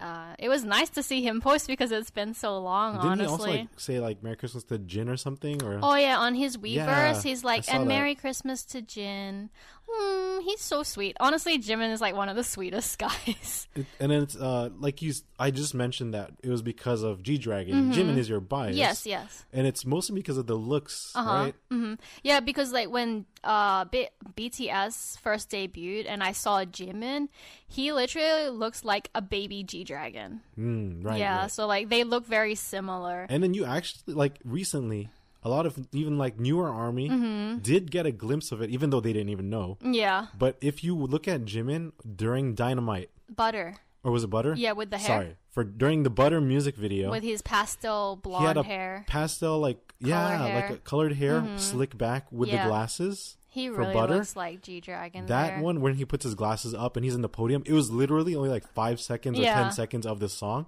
[0.00, 3.26] Uh, it was nice to see him post because it's been so long, Didn't honestly.
[3.26, 5.62] he also like say like Merry Christmas to Jin or something?
[5.62, 7.88] Or Oh yeah, on his Weverse, Yeah, he's like, "And that.
[7.88, 9.50] Merry Christmas to Jin."
[9.88, 11.16] Hmm, he's so sweet.
[11.20, 13.66] Honestly, Jimin is like one of the sweetest guys.
[13.74, 17.22] It- and then it's uh like you I just mentioned that it was because of
[17.22, 17.92] G Dragon.
[17.92, 18.70] Jimin is your bias.
[18.70, 18.78] Mm-hmm.
[18.78, 19.44] yes, yes.
[19.52, 21.30] And it's mostly because of the looks, Uh-huh.
[21.30, 21.54] right?
[21.70, 27.28] hmm Yeah, because like when uh B- BTS first debuted and I saw Jimin,
[27.68, 30.40] he literally looks like a baby G Dragon.
[30.58, 31.18] Mm, right.
[31.18, 31.50] yeah, right.
[31.50, 33.26] so like they look very similar.
[33.28, 35.10] And then you actually like recently
[35.44, 37.58] a lot of even like newer army Mm-hmm.
[37.58, 39.78] did get a glimpse of it even though they didn't even know.
[39.82, 44.54] yeah, But if you look at Jimin during Dynamite butter or was it Butter?
[44.56, 45.06] Yeah, with the hair.
[45.06, 45.36] Sorry.
[45.50, 49.04] For during the Butter music video, with his pastel he blonde had a hair.
[49.06, 50.62] pastel like yeah, like hair.
[50.64, 50.74] Mm-hmm.
[50.74, 52.64] a colored hair slick back with Yeah.
[52.64, 53.36] the glasses.
[53.48, 54.14] He for really Butter.
[54.16, 55.26] looks like G Dragon.
[55.26, 55.60] That there.
[55.60, 58.34] one when he puts his glasses up and he's in the podium, it was literally
[58.34, 60.66] only like five seconds or ten seconds of this song.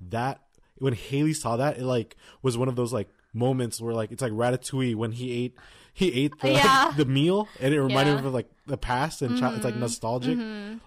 [0.00, 0.40] That
[0.78, 4.20] when Haley saw that, it like was one of those like moments where like it's
[4.22, 5.54] like Ratatouille when he ate
[5.94, 6.92] he ate the, Yeah.
[6.96, 8.16] the meal and it reminded Yeah.
[8.16, 8.18] Mm-hmm.
[8.20, 10.38] him of like the past and chi- it's like nostalgic.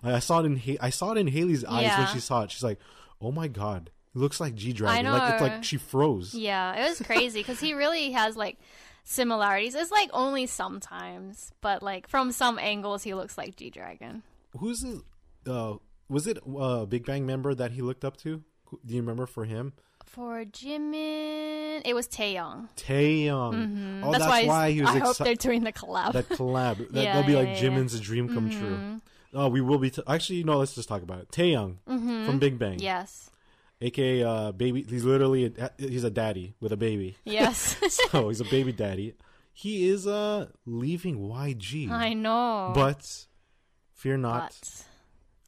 [0.03, 2.43] Like, I saw it in ha- I saw it in Haley's eyes when she saw
[2.43, 2.51] it.
[2.51, 2.79] She's like,
[3.19, 6.33] "Oh my god, it looks like G Dragon." Like it's like she froze.
[6.35, 8.57] Yeah, it was crazy because he really has like
[9.03, 9.75] similarities.
[9.75, 14.23] It's like only sometimes, but like from some angles, he looks like G Dragon.
[14.57, 15.01] Who's it?
[15.47, 15.75] Uh,
[16.09, 18.43] was it uh, Big Bang member that he looked up to?
[18.85, 19.73] Do you remember for him?
[20.11, 22.67] For Jimin, it was Taeyang.
[22.75, 24.01] Taeyang.
[24.03, 26.11] Oh, that's, why, why, he was I hope they're doing the collab.
[26.13, 26.77] that collab.
[26.91, 27.77] That, Yeah, that'll be yeah, like yeah, Mm-hmm.
[27.77, 28.99] Jimin's dream come true.
[29.33, 29.89] Oh, we will be.
[29.89, 30.57] T- Actually, no.
[30.57, 31.29] Let's just talk about it.
[31.31, 32.83] Taeyang from Big Bang, Mm-hmm.
[32.83, 33.29] yes,
[33.79, 34.83] aka uh, baby.
[34.83, 37.15] He's literally a, he's a daddy with a baby.
[37.23, 37.77] yes,
[38.11, 39.13] so he's a baby daddy.
[39.53, 42.73] He is uh leaving YG, I know.
[42.75, 43.25] but
[43.93, 44.49] fear not.
[44.59, 44.85] But-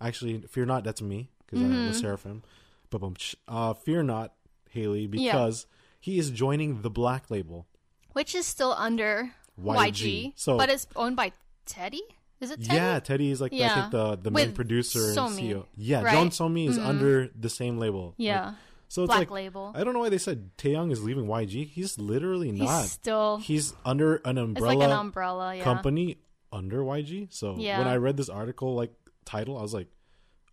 [0.08, 0.86] Actually, fear not.
[0.86, 1.74] That's me because Mm-hmm.
[1.74, 2.44] I'm the seraphim.
[2.90, 3.02] But
[3.48, 4.34] uh, fear not,
[4.74, 5.66] Haley, because
[6.00, 7.68] he is joining the Black Label.
[8.14, 9.76] which is still under YG.
[9.92, 11.32] YG, So- but it's owned by
[11.66, 12.02] Teddy.
[12.40, 12.76] Is it Teddy?
[12.76, 15.66] Yeah, Teddy is like I think the the main With producer and Somi, CEO.
[15.78, 16.14] Yeah, right?
[16.16, 16.28] Mm-hmm.
[16.28, 18.08] Jeon Somi is under the same label.
[18.08, 18.54] Like, Yeah.
[18.90, 19.72] so it's Black like label.
[19.74, 21.66] I don't know why they said Taeyang is leaving YG.
[21.70, 22.86] He's literally He's not.
[22.86, 23.38] still.
[23.38, 25.56] He's under an it's umbrella, like an umbrella.
[25.56, 25.64] Yeah.
[25.64, 26.18] company
[26.52, 27.30] under YG.
[27.32, 27.80] So Yeah.
[27.80, 28.92] when I read this article like
[29.26, 29.88] title, I was like,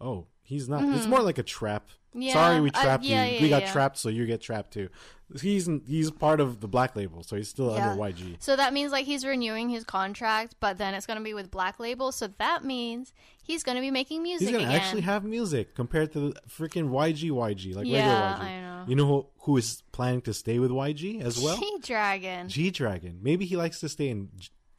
[0.01, 0.83] oh, he's not.
[0.97, 1.89] It's more like a trap.
[2.13, 3.35] Yeah, Sorry, we uh, trapped yeah, you.
[3.37, 4.89] yeah, we got trapped, so you get trapped too.
[5.41, 8.37] He's he's part of the black label, so he's still under YG.
[8.41, 11.79] So that means like he's renewing his contract, but then it's gonna be with Black
[11.79, 12.11] Label.
[12.11, 14.81] So that means he's gonna be making music He's gonna again.
[14.81, 18.41] actually have music compared to the freaking YG YG, like Yeah, regular YG.
[18.41, 18.85] I know.
[18.89, 21.57] You know who, who is planning to stay with YG as well?
[21.59, 22.49] G Dragon.
[22.49, 23.21] G Dragon.
[23.23, 24.31] Maybe he likes to stay in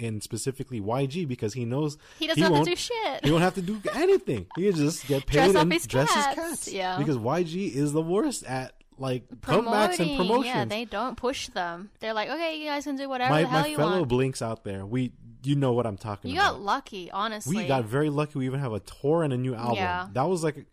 [0.01, 3.23] in specifically YG because he knows He doesn't have to do shit.
[3.25, 4.47] He won't have to do anything.
[4.55, 6.25] He can just get paid Dress and his dress cats.
[6.27, 6.73] his cats.
[6.73, 6.97] Yeah.
[6.97, 10.17] Because YG is the worst at like comebacks and Promoting.
[10.17, 10.45] promotions.
[10.55, 11.89] Yeah, they don't push them.
[11.99, 14.09] They're like, okay, you guys can do whatever my the hell my you fellow want.
[14.09, 15.11] blinks out there, we
[15.43, 16.51] you know what I'm talking You about.
[16.53, 17.55] got lucky, honestly.
[17.57, 18.37] we got very lucky.
[18.37, 19.75] We even have a tour and a new album.
[19.77, 20.07] Yeah.
[20.13, 20.65] That was like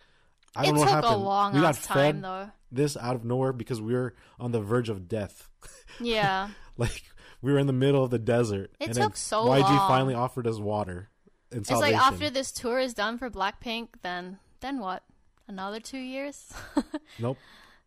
[0.55, 1.23] I don't know took what happened.
[1.25, 2.51] long we got time fed though.
[2.73, 5.49] this out of nowhere because we were on the verge of death.
[6.01, 6.51] Yeah.
[6.77, 7.03] like
[7.43, 8.71] we were in the middle of the desert.
[8.81, 9.63] It and took so YG long.
[9.63, 11.09] YG finally offered us water
[11.51, 15.03] and It's like after this tour is done for Blackpink, then then what?
[15.47, 16.53] Another two years?
[17.19, 17.39] Nope.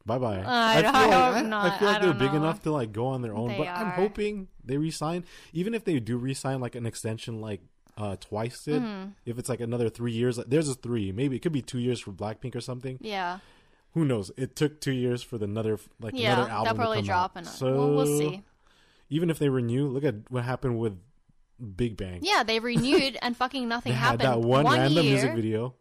[0.03, 0.43] Bye bye.
[0.45, 2.37] I feel don't- like, I I, feel I like they're big know.
[2.37, 5.25] enough to like go on their own, They but I'm hoping they resign.
[5.53, 7.61] Even if they do resign like an extension, like
[7.97, 8.81] uh twice did.
[8.81, 9.09] Mm-hmm.
[9.25, 11.11] If it's like another three years, like, there's a three.
[11.11, 12.97] Maybe it could be two years for Blackpink or something.
[13.01, 13.39] yeah.
[13.93, 14.31] Who knows?
[14.37, 16.33] It took two years for the another like Yeah.
[16.33, 17.39] another album They'll probably to come drop out.
[17.39, 18.41] in So we'll, we'll see.
[19.11, 20.97] Even if they renew, look at what happened with
[21.75, 22.19] Big Bang.
[22.23, 24.21] Yeah, they renewed and fucking nothing they had happened.
[24.21, 25.75] that one, random year, music video.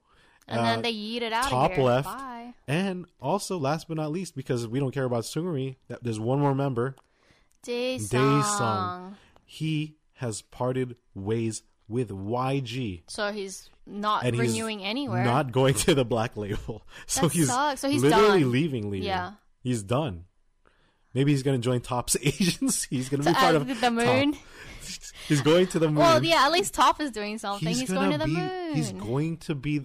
[0.47, 1.87] and uh, then they yeeted out top of here.
[1.87, 2.07] left.
[2.09, 2.53] Bye.
[2.69, 6.39] And also, last but not least, because we don't care about Seungri, that there's one
[6.41, 6.97] more member.
[7.65, 8.09] Daysong.
[8.43, 9.15] Daesung.
[9.45, 13.03] He has parted ways with YG.
[13.09, 15.25] So he's not And he's renewing anywhere.
[15.25, 16.87] Not going to the black label.
[17.07, 17.81] So That he's, sucks.
[17.81, 18.53] So he's literally done.
[18.53, 18.91] leaving.
[18.91, 19.09] Leaving.
[19.09, 19.33] Yeah.
[19.63, 20.25] He's done.
[21.15, 22.97] Maybe he's going to join Top's agency.
[22.97, 24.33] He's going to to be part of the moon.
[24.33, 24.43] Top.
[25.29, 25.97] He's going to the moon.
[25.97, 27.69] Well, yeah, at least Top is doing something.
[27.69, 28.75] He's, going gonna the be, moon.
[28.75, 29.83] He's going to be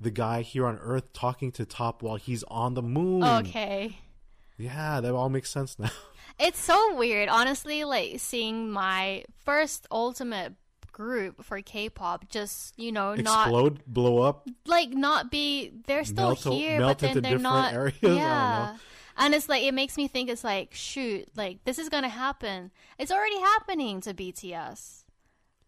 [0.00, 3.22] the guy here on Earth talking to Top while he's on the moon.
[3.22, 3.98] okay.
[4.58, 5.90] Yeah, that all makes sense now.
[6.42, 7.84] It's so weird, honestly.
[7.84, 10.54] Like seeing my first ultimate
[10.90, 14.48] group for K-pop just you know not Explode, blow up.
[14.66, 17.94] like not be they're still Melt here melt but then into they're different not areas?
[18.02, 18.78] I don't yeah know.
[19.20, 22.70] And it's like it makes me think it's like shoot like this is gonna happen
[22.98, 25.04] it's already happening to bts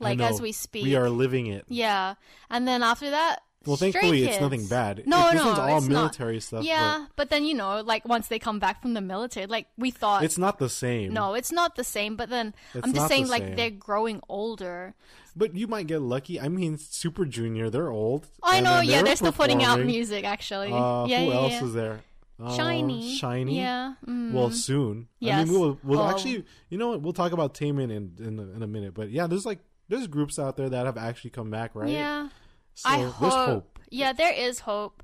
[0.01, 1.65] like as we speak We are living it.
[1.69, 2.15] yeah
[2.51, 5.05] and then after that Well, thankfully, it's nothing bad.
[5.07, 5.95] no This no one's all it's not.
[6.01, 9.47] military stuff, yeah but then you know like once they come back from the military
[9.47, 11.13] like we thought It's not the same.
[11.13, 14.95] no it's not the same but then It's i'm just saying like they're growing older
[15.37, 16.37] But you might get lucky.
[16.41, 18.27] I mean, Super Junior, they're old.
[18.43, 21.35] i know then yeah they're they're still putting out music actually Uh, yeah who yeah,
[21.47, 21.65] else yeah.
[21.65, 22.01] is there?
[22.43, 23.55] Uh, SHINee SHINee.
[23.57, 24.33] yeah mm.
[24.33, 25.09] Well, soon.
[25.23, 26.09] I mean, we'll, we'll Oh.
[26.11, 27.01] actually, you know what?
[27.03, 28.95] We'll talk about Taemin in, in, a- in a minute.
[28.95, 31.91] But yeah, there's like, there's groups out there that have actually come back, right?
[31.91, 32.29] yeah
[32.75, 33.33] So I there's hope.
[33.49, 33.79] hope.
[33.91, 35.03] Yeah, there is hope.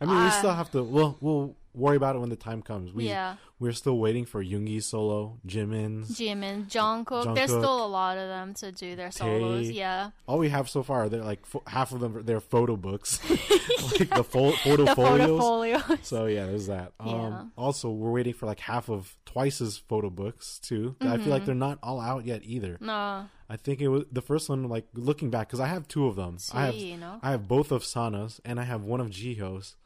[0.00, 2.62] I mean, we Uh, still have to, we'll, we'll worry about it when the time
[2.62, 2.92] comes.
[2.92, 6.18] We, yeah, We're still waiting for Yoongi's solo, Jimin's.
[6.18, 7.34] Jimin, Jungkook.
[7.34, 9.68] There's still a lot of them to do their solos.
[9.68, 9.72] Tae.
[9.74, 13.20] Yeah, All we have so far, they're like fo- half of them, they're photo books,
[13.30, 15.98] like the fo- photo the folios.
[16.02, 16.92] So yeah, there's that.
[16.98, 17.44] Um, Yeah.
[17.56, 20.96] Also, we're waiting for like half of Twice's photo books too.
[21.00, 21.30] I feel Mm-hmm.
[21.30, 22.78] like they're not all out yet either.
[22.80, 24.68] no, I think it was the first one.
[24.68, 26.38] Like looking back, because I have two of them.
[26.52, 27.18] I have you know?
[27.22, 29.76] I have both of Sana's and I have one of Jihyo's.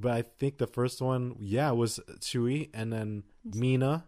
[0.00, 4.04] But I think the first one, yeah, was Chui and then Mina.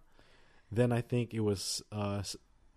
[0.73, 2.23] Then I think it was uh,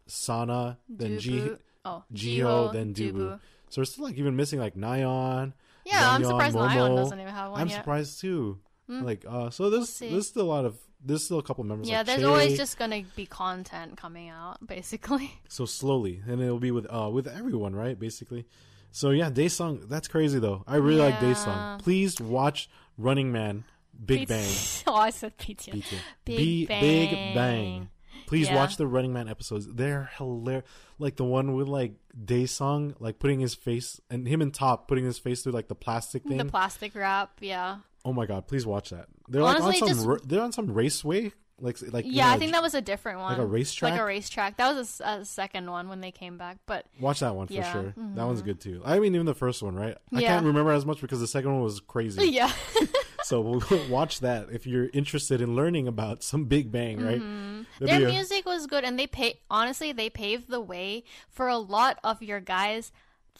[0.07, 1.51] Sana, then Ji.
[1.85, 3.13] Oh, Jihyo, then Dubu.
[3.13, 3.39] Dubu.
[3.69, 5.53] So we're still like even missing like Nyan.
[5.85, 6.95] Yeah, I'm surprised Momo.
[6.95, 7.77] doesn't even have one I'm yet.
[7.77, 8.59] surprised too.
[8.87, 10.09] Like, uh, so there's see.
[10.09, 11.87] there's still a lot of there's still a couple members.
[11.87, 12.25] Yeah, like there's Che.
[12.25, 15.31] always just gonna be content coming out, basically.
[15.47, 17.97] so slowly, and it'll be with uh with everyone, right?
[17.99, 18.45] Basically.
[18.91, 20.63] So yeah, Daesung, that's crazy though.
[20.65, 21.33] I really like Yeah.
[21.33, 21.79] Daesung.
[21.83, 22.67] Please watch
[22.99, 23.63] Running Man,
[24.05, 24.45] Big Bang,
[24.87, 25.73] oh, I said BTS.
[25.73, 25.93] BTS.
[26.25, 26.81] Big B- Bang.
[26.81, 27.89] Big Bang.
[28.27, 28.55] Please Yeah.
[28.57, 29.67] watch the Running Man episodes.
[29.67, 30.65] They're hilarious.
[30.99, 35.05] Like the one with like Daesung, like putting his face and him and Top putting
[35.05, 36.37] his face through like the plastic thing.
[36.37, 37.77] The plastic wrap, yeah.
[38.05, 39.07] oh my god, please watch that.
[39.29, 42.27] They're like Honestly, on some just- ra- they're on some raceway, like like you Yeah,
[42.27, 43.33] know, I think that was a different one.
[43.33, 43.91] Like a racetrack?
[43.91, 44.57] Like a racetrack.
[44.57, 46.57] That was a second one when they came back.
[46.65, 47.93] But Watch that one for Yeah, sure.
[47.95, 48.81] That one's good too.
[48.85, 49.97] I mean, even the first one, right?
[50.13, 50.27] I Yeah.
[50.29, 52.25] can't remember as much because the second one was crazy.
[52.29, 52.51] yeah,
[53.23, 57.19] so we'll watch that if you're interested in learning about some Big Bang, right?
[57.21, 57.85] Mm-hmm.
[57.85, 59.39] their a- music was good, and they pay.
[59.49, 62.91] Honestly, they paved the way for a lot of your guys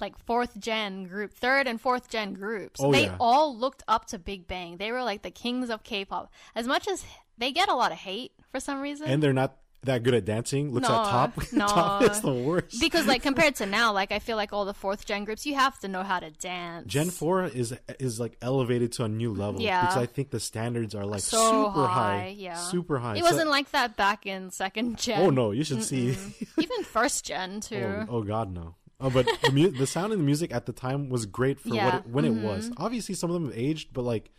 [0.01, 2.79] like fourth gen group, third and fourth gen groups.
[2.81, 3.17] Oh, they yeah.
[3.19, 4.77] all looked up to Big Bang.
[4.77, 6.31] They were like the kings of K-pop.
[6.55, 7.03] As much as
[7.39, 9.07] they get a lot of hate for some reason.
[9.07, 10.73] and they're not that good at dancing.
[10.73, 11.53] Looks No, at top.
[11.53, 11.65] no.
[11.67, 12.81] top is the worst.
[12.81, 15.55] because like compared to now, like I feel like all the fourth gen groups, you
[15.55, 16.85] have to know how to dance.
[16.85, 19.61] Gen four is is like elevated to a new level.
[19.61, 19.79] Yeah.
[19.81, 23.15] because I think the standards are like so super high, yeah, super high.
[23.15, 25.21] It So- wasn't like that back in second gen.
[25.21, 26.09] oh no, you should see.
[26.57, 28.05] even first gen too.
[28.09, 28.75] oh, oh god, no.
[28.99, 31.69] Oh, but the, mu- the sound and the music at the time was great for
[31.69, 32.65] what it, when it was.
[32.69, 32.83] Mm-hmm.
[32.83, 34.29] Obviously, some of them have aged, but like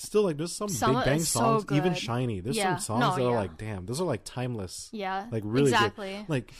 [0.00, 1.92] still, like there's some, Some Big Bang it's so songs, even.
[1.94, 2.42] SHINee.
[2.42, 2.76] There's Yeah.
[2.76, 4.88] some songs No, that are like, damn, those are like timeless.
[4.92, 6.12] Yeah, like really exactly.
[6.18, 6.28] good.
[6.28, 6.52] Like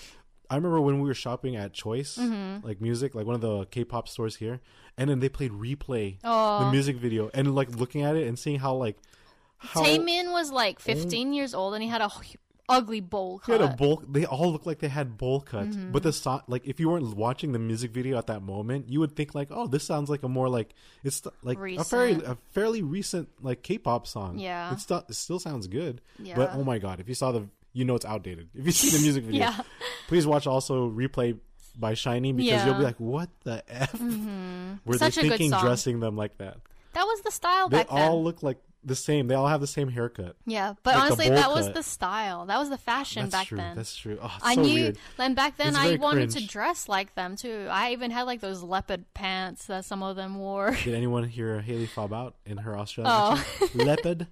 [0.48, 2.66] I remember when we were shopping at Choice, Mm-hmm.
[2.66, 4.60] like music, like one of the K-pop stores here,
[4.98, 6.64] and then they played replay Oh.
[6.64, 8.96] the music video, and like looking at it and seeing how like
[9.58, 12.08] how Taemin was like 15 years old and he had a
[12.70, 13.60] ugly bowl he cut.
[13.60, 14.02] had a bowl.
[14.08, 15.92] They all look like they had bowl cuts, Mm-hmm.
[15.92, 19.00] but the song, like if you weren't watching the music video at that moment, you
[19.00, 22.36] would think like, oh, this sounds like a more like it's like a fairly a
[22.52, 24.38] fairly recent like K-pop song.
[24.38, 24.72] Yeah.
[24.72, 26.00] it, still it still sounds good.
[26.36, 28.48] But oh my god, if you saw the, you know it's outdated.
[28.54, 29.60] If you see the music video, Yeah.
[30.08, 31.38] please watch also replay
[31.78, 33.94] by SHINee because you'll be like, what the f?
[34.84, 36.56] Were Such they thinking dressing them like that?
[36.92, 37.96] that was the style They back then.
[37.96, 39.26] They all look like the same.
[39.28, 40.36] They all have the same haircut.
[40.46, 42.46] yeah, but like honestly, that was the style.
[42.46, 43.58] That was the fashion That's back true.
[43.58, 43.76] then.
[43.76, 44.18] That's true.
[44.22, 44.98] Oh, I so knew, weird.
[45.18, 47.66] and back then It's I wanted to dress like them too.
[47.70, 50.76] I even had like those leopard pants that some of them wore.
[50.84, 53.44] Did anyone hear Haley fob out in her Australian Oh.
[53.74, 54.26] leopard?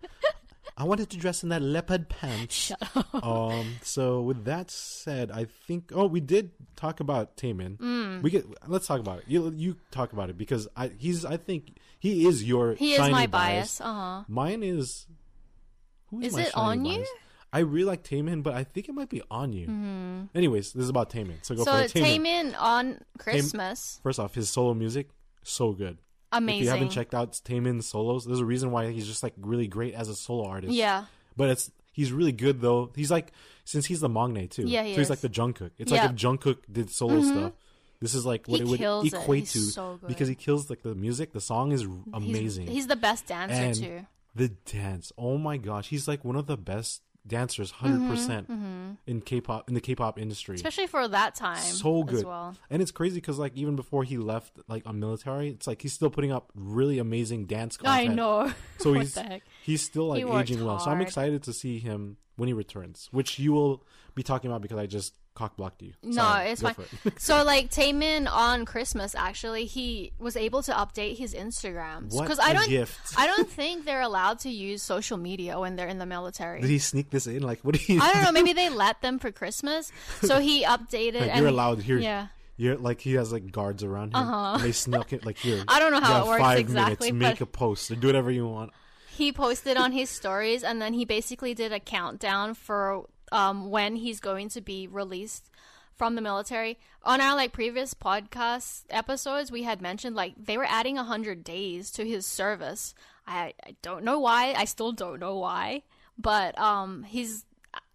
[0.77, 2.55] I wanted to dress in that leopard pants.
[2.55, 3.13] Shut up.
[3.27, 3.75] Um.
[3.83, 5.91] So with that said, I think.
[5.93, 7.79] Oh, we did talk about Taemin.
[7.79, 8.23] Mm.
[8.23, 8.47] We get.
[8.69, 9.25] Let's talk about it.
[9.27, 11.25] You you talk about it because I he's.
[11.25, 12.75] I think he is your.
[12.75, 13.81] He is my bias.
[13.81, 14.25] Uh huh.
[14.29, 15.07] Mine is.
[16.11, 16.99] Who Is my it on you?
[16.99, 17.09] bias?
[17.53, 20.29] I really like Taemin, but I think it might be on you.
[20.35, 21.37] Anyways, this is about Taemin.
[21.43, 21.65] So go Mm-hmm.
[21.65, 21.93] So for it.
[22.05, 22.53] Taemin.
[22.53, 25.09] Taemin on Christmas, First off, his solo music
[25.43, 25.99] so good.
[26.31, 26.59] Amazing.
[26.61, 29.67] If you haven't checked out Taemin's solos, there's a reason why he's just like really
[29.67, 30.75] great as a solo artist.
[30.75, 31.07] yeah,
[31.39, 32.91] But it's he's really good though.
[32.95, 33.33] He's like
[33.65, 34.65] since he's the maknae too.
[34.67, 35.11] Yeah, he so he's is.
[35.11, 35.71] like the Jungkook.
[35.79, 36.03] It's Yeah.
[36.03, 37.53] like if Jungkook did solo stuff.
[38.01, 39.15] This is like what He it would kills it.
[39.15, 41.33] equate to so because he kills like the music.
[41.33, 42.69] The song is amazing.
[42.69, 44.07] He's, the best dancer and too.
[44.35, 45.13] the dance.
[45.19, 48.49] Oh my gosh, he's like one of the best dancers, 100 percent
[49.07, 50.55] in K-pop in the K-pop industry.
[50.57, 51.59] Mm-hmm, Especially for that time.
[51.59, 52.57] so good As well.
[52.71, 55.93] and it's crazy because like even before he left like on military it's like he's
[55.93, 58.51] still putting up really amazing dance I know.
[58.79, 59.43] so what he's the heck?
[59.63, 63.39] he's still like aging well so i'm excited to see him when he returns which
[63.39, 63.85] you will
[64.15, 66.75] be talking about because i just cock blocked you No, Sorry, it's fine.
[67.05, 67.21] it.
[67.29, 72.53] so like Taemin on Christmas, actually, he was able to update his Instagrams because I
[72.53, 73.15] don't, gift.
[73.17, 76.61] I don't think they're allowed to use social media when they're in the military.
[76.61, 78.33] did he sneak this in like what do you I don't know.
[78.33, 81.21] Maybe they let them for Christmas, so he updated.
[81.21, 82.27] like and you're allowed here Yeah.
[82.57, 85.65] you're like he has like guards around him and they snuck it like here Uh-huh.
[85.77, 88.31] I don't know how it works five exactly, minutes make a post or do whatever
[88.33, 88.73] you want
[89.21, 93.97] he posted on his stories and then he basically did a countdown for um, when
[93.97, 95.51] he's going to be released
[95.97, 100.67] from the military on our like previous podcast episodes we had mentioned like they were
[100.69, 102.95] adding 100 days to his service
[103.27, 105.83] I, I don't know why i still don't know why
[106.17, 107.45] but um his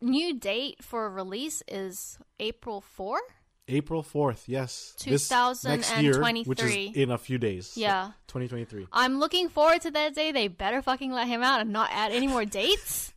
[0.02, 3.20] new date for release is april 4
[3.68, 4.94] April 4th, yes.
[5.06, 6.92] This next year, which is 2023.
[6.96, 7.78] in a few days.
[7.78, 8.12] Yeah.
[8.28, 8.88] 2023.
[8.92, 10.32] I'm looking forward to that day.
[10.32, 13.13] They better fucking let him out and not add any more dates.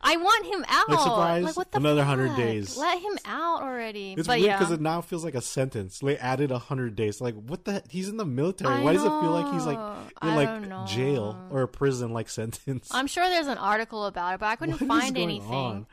[0.00, 0.88] I want him out.
[0.88, 2.76] Like, surprise, Like, what the another 100 days.
[2.76, 4.14] Let him out already.
[4.16, 5.98] It's but weird yeah, because it now feels like a sentence.
[5.98, 7.20] They added a 100 days.
[7.20, 7.82] Like, what the?
[7.90, 8.72] He's in the military.
[8.74, 9.78] I Why does it feel like he's like
[10.22, 12.88] in I like jail or a prison like sentence?
[12.92, 15.52] I'm sure there's an article about it, but I couldn't What find anything.
[15.52, 15.86] on?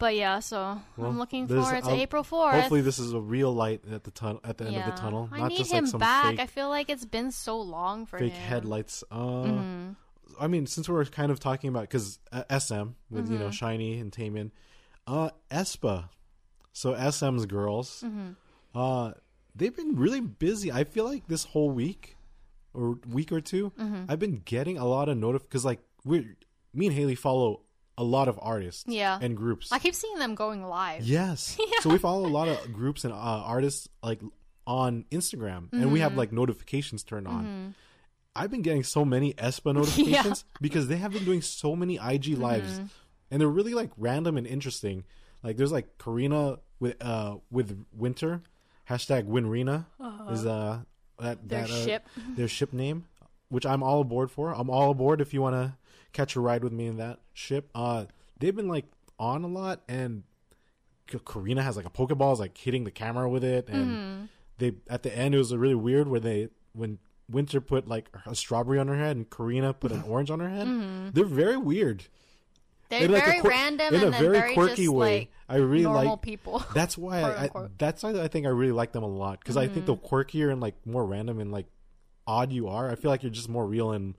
[0.00, 2.52] But yeah, so Well, I'm looking forward to I'll- April 4th.
[2.62, 4.88] Hopefully, this is a real light at the tunnel at the end yeah.
[4.88, 6.26] of the tunnel, I not need just him like some back.
[6.30, 8.42] fake I feel like it's been so long for fake him.
[8.48, 9.04] headlights.
[9.12, 9.90] Uh, Mm-hmm.
[10.40, 13.64] I mean, since we're kind of talking about because uh, SM with you know Mm-hmm.
[13.64, 14.50] SHINee and Taemin,
[15.06, 16.08] uh, aespa,
[16.72, 18.30] so SM's girls, Mm-hmm.
[18.78, 19.12] uh,
[19.54, 20.72] they've been really busy.
[20.72, 22.16] I feel like this whole week
[22.74, 24.04] or week or 2 Mm-hmm.
[24.08, 26.26] I've been getting a lot of notif because like we,
[26.72, 27.60] me and Haley follow
[27.98, 29.18] a lot of artists, Yeah.
[29.20, 29.70] and groups.
[29.70, 31.02] I keep seeing them going live.
[31.04, 31.58] Yes.
[31.82, 34.20] So we follow a lot of groups and uh, artists like
[34.66, 36.02] on Instagram, and we Mm-hmm.
[36.04, 37.74] have like notifications turned on.
[38.34, 42.38] I've been getting so many aespa notifications because they have been doing so many IG
[42.38, 42.86] lives, Mm-hmm.
[43.30, 45.04] and they're really like random and interesting.
[45.42, 48.42] Like there's like Karina with uh with Winter,
[48.88, 49.86] hashtag Winrina
[50.30, 50.80] is uh
[51.18, 51.48] that.
[51.48, 52.08] Their that, uh, ship.
[52.36, 53.04] their ship name,
[53.48, 54.52] which I'm all aboard for.
[54.54, 55.74] I'm all aboard if you want to
[56.12, 57.70] catch a ride with me in that ship.
[57.74, 58.06] Uh,
[58.38, 58.86] they've been like
[59.18, 60.22] on a lot, and
[61.26, 64.28] Karina has like a Pokeball, is like hitting the camera with it, and
[64.58, 66.98] they at the end it was really weird where they when
[67.32, 70.48] Winter put like a strawberry on her head and Karina put an orange on her
[70.48, 71.14] head.
[71.14, 72.04] They're very weird.
[72.88, 75.18] They're In, like, a very quir- random in and a very very quirky way.
[75.20, 76.62] Like, I really normal like people.
[76.74, 79.56] That's why Quote, I, that's why I think I really like them a lot because
[79.56, 80.14] I think the Mm-hmm.
[80.14, 81.66] quirkier and like more random and like
[82.26, 84.14] odd you are, I feel like you're just more real and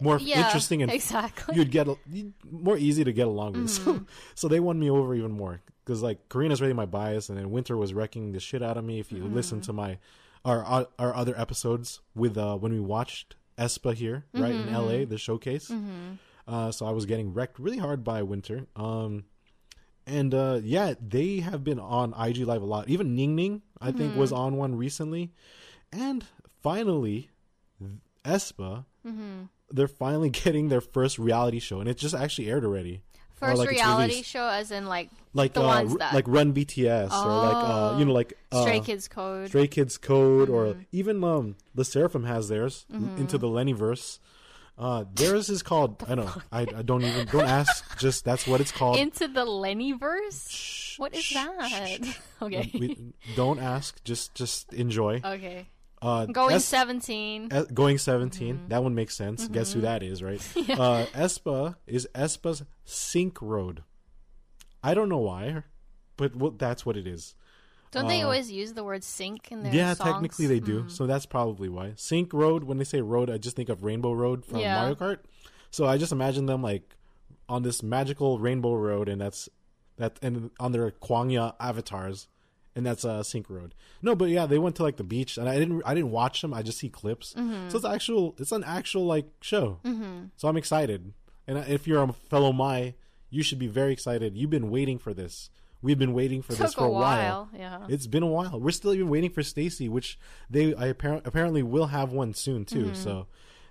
[0.00, 1.56] more Yeah, interesting and exactly.
[1.56, 3.70] you'd get you'd- more easy to get along with.
[3.80, 3.90] Mm-hmm.
[4.04, 7.38] So, so they won me over even more because like Karina's really my bias, and
[7.38, 9.00] then Winter was wrecking the shit out of me.
[9.00, 9.64] If you listen Mm-hmm.
[9.66, 9.98] to my
[10.44, 15.04] our our other episodes with uh when we watched aespa here right Mm-hmm, in L.A.
[15.04, 15.70] the showcase,
[16.46, 18.66] uh, so I was getting wrecked really hard by Winter.
[18.76, 19.24] Um,
[20.06, 22.88] and uh, yeah, they have been on IG Live a lot.
[22.88, 24.40] Even Ning Ning, I think, was Mm-hmm.
[24.40, 25.32] on one recently.
[25.92, 26.24] And
[26.62, 27.28] finally,
[28.24, 29.44] aespa, Mm-hmm.
[29.70, 33.02] they're finally getting their first reality show, and it just actually aired already.
[33.40, 36.52] Or, First like, reality show, as in like like the uh, ones that like Run
[36.52, 39.48] BTS or like uh, you know like uh, Stray Kids Code.
[39.48, 40.80] Stray Kids Code, or Mm-hmm.
[40.92, 44.18] even um, LE SSERAFIM has theirs into the Lennyverse.
[44.76, 46.42] Uh, theirs is called I don't know.
[46.52, 47.98] I, I don't even don't ask.
[47.98, 48.96] Just that's what it's called.
[48.98, 50.48] Into the Lenny verse.
[50.50, 52.00] Shh, What is shh, that?
[52.02, 52.16] shh.
[52.42, 52.70] okay.
[52.74, 54.02] We, don't ask.
[54.04, 55.20] Just just enjoy.
[55.24, 55.66] okay.
[56.00, 57.48] Uh, Going Es- 17.
[57.50, 58.68] Es- going 17 Mm-hmm.
[58.68, 59.48] that one makes sense.
[59.48, 60.40] Guess who that is right?
[60.70, 63.82] Uh aespa is aespa's Synk Road.
[64.82, 65.64] I don't know why
[66.16, 67.34] but well, that's what it is.
[67.90, 70.08] Don't they uh, always use the word sync in their yeah songs?
[70.10, 70.12] Mm.
[70.12, 70.88] technically they do.
[70.88, 71.88] So that's probably why.
[71.96, 74.78] Synk Road when they say road i just think of rainbow road from Yeah.
[74.80, 75.18] mario kart.
[75.70, 76.94] So i just imagine them like
[77.48, 79.48] on this magical rainbow road and that's
[79.96, 82.28] that and on their kwangya avatars
[82.78, 85.46] and that's uh Synk Road no but yeah they went to like the beach and
[85.48, 87.68] i didn't i didn't watch them i just see clips Mm-hmm.
[87.68, 89.78] so it's actual it's an actual like show
[90.36, 91.12] so i'm excited
[91.46, 92.94] and if you're a fellow mai
[93.28, 95.50] you should be very excited you've been waiting for this
[95.82, 97.48] we've been waiting for this for a a while.
[97.56, 97.86] Yeah.
[97.88, 98.58] it's been a while.
[98.58, 100.18] We're still even waiting for STAYC, which
[100.50, 102.86] they I appar- apparently will have one soon too.
[102.86, 102.94] Mm-hmm.
[103.04, 103.28] So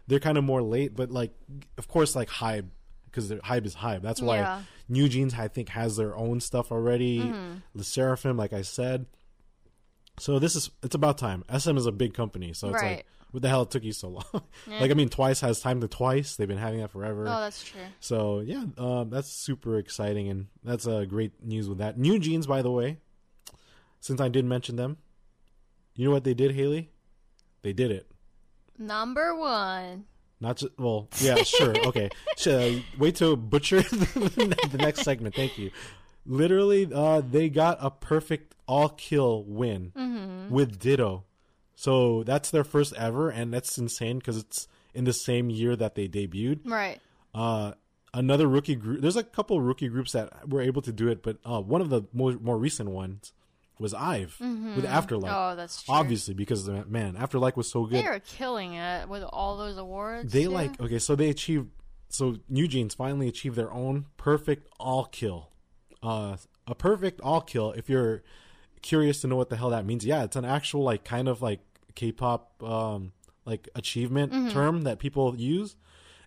[0.08, 1.32] they're kind of more late, but like
[1.78, 2.68] of course like Hybe
[3.18, 4.02] because Hype is hype.
[4.02, 4.62] That's why Yeah.
[4.90, 7.20] New Jeans I think has their own stuff already.
[7.20, 7.54] Mm-hmm.
[7.74, 9.06] LE SSERAFIM, like I said.
[10.20, 11.44] So this is it's about time.
[11.56, 12.98] SM is a big company, so it's Right.
[12.98, 14.24] like what the hell it took you so long?
[14.80, 16.36] like I mean, Twice has time to Twice.
[16.36, 17.24] They've been having that forever.
[17.28, 17.82] oh, that's true.
[18.00, 21.98] So yeah, um, that's super exciting, and that's uh, great news with that.
[21.98, 22.98] New Jeans, by the way,
[24.00, 24.98] since I did mention them,
[25.96, 26.90] you know what they did, Haley?
[27.64, 28.10] They did it.
[28.78, 30.06] Number one.
[30.40, 32.10] Not just well, yeah, sure, okay.
[32.46, 35.36] Uh, wait to butcher the next segment.
[35.36, 35.72] Thank you.
[36.26, 39.92] Literally, uh, they got a perfect all kill win
[40.50, 41.24] with Ditto.
[41.76, 45.96] So that's their first ever, and that's insane because it's in the same year that
[45.96, 46.60] they debuted.
[46.66, 47.00] Right.
[47.34, 47.74] uh
[48.14, 51.38] another rookie group there's a couple rookie groups that were able to do it but
[51.46, 53.34] uh one of the more, more recent ones
[53.80, 54.36] was IVE
[54.76, 55.94] with After Like Oh, that's true.
[55.96, 59.78] obviously because man After Like was so good They are killing it with all those
[59.78, 60.32] awards.
[60.34, 61.70] they like okay so they achieved
[62.10, 65.50] so new jeans finally achieved their own perfect all kill
[66.04, 68.24] uh a perfect all kill if you're
[68.82, 71.42] curious to know what the hell that means yeah it's an actual like kind of
[71.42, 71.60] like
[71.96, 73.12] k-pop um
[73.46, 74.50] like achievement Mm-hmm.
[74.50, 75.76] term that people use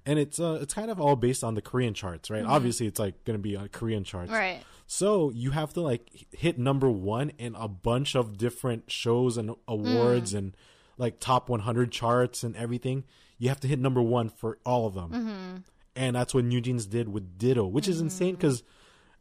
[0.05, 2.98] and it's uh it's kind of all based on the korean charts right obviously it's
[2.98, 4.38] like gonna be on korean charts Mm-hmm.
[4.40, 4.62] Right.
[4.93, 9.55] So you have to like hit number one in a bunch of different shows and
[9.68, 10.38] awards mm.
[10.38, 10.57] and
[10.99, 13.05] like top 100 charts and everything.
[13.38, 15.57] You have to hit number one for all of them, mm-hmm.
[15.95, 18.07] and that's what New Jeans did with Ditto, which is mm-hmm.
[18.07, 18.64] insane because,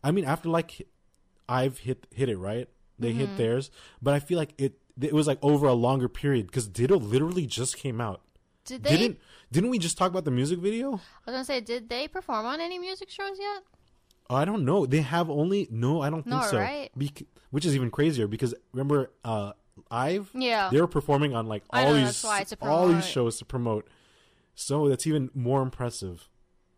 [0.03, 0.88] I mean, after like
[1.47, 2.67] IVE hit hit it right,
[2.97, 3.38] they hit mm-hmm.
[3.38, 3.70] theirs,
[4.01, 7.45] but I feel like it it was like over a longer period because Ditto literally
[7.45, 8.22] just came out.
[8.65, 8.97] Did they?
[8.97, 9.20] Didn't
[9.51, 10.93] didn't we just talk about the music video?
[10.93, 13.61] I was gonna say, did they perform on any music shows yet?
[14.30, 14.86] I don't know.
[14.86, 16.01] They have only no.
[16.01, 16.57] I don't think No, so.
[16.59, 16.91] right?
[16.97, 19.53] Bec- which is even crazier because remember, uh,
[19.89, 20.69] IVE Yeah.
[20.71, 22.23] they were performing on like all know, these
[22.61, 23.88] all these shows to promote.
[24.55, 26.30] So that's even more impressive.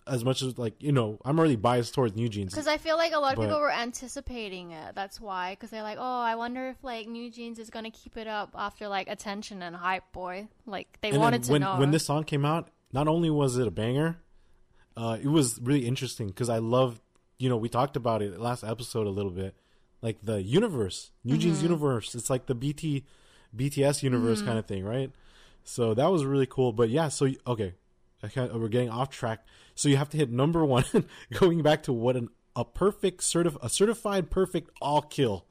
[0.08, 2.54] As much as like you know, I'm already biased towards New Jeans.
[2.54, 4.96] Because I feel like a lot of But- people were anticipating it.
[4.96, 5.52] That's why.
[5.54, 8.52] Because they're like, oh, I wonder if like New Jeans is gonna keep it up
[8.56, 10.48] after like Attention and Hype Boy.
[10.66, 11.78] Like they and wanted to when know.
[11.80, 14.20] when this song came out, not only was it a banger,
[14.96, 17.02] uh, it was really interesting because I love
[17.42, 19.56] you know we talked about it last episode a little bit,
[20.02, 21.42] like the universe, New Mm-hmm.
[21.42, 22.16] Jeans universe.
[22.16, 23.04] It's like the BT
[23.56, 24.48] BTS universe Mm-hmm.
[24.48, 25.12] kind of thing, right?
[25.64, 26.72] So that was really cool.
[26.72, 27.74] But yeah, so okay,
[28.24, 29.46] we're getting off track.
[29.76, 30.86] So you have to hit number one,
[31.34, 35.46] going back to what an a perfect certif- a certified perfect all kill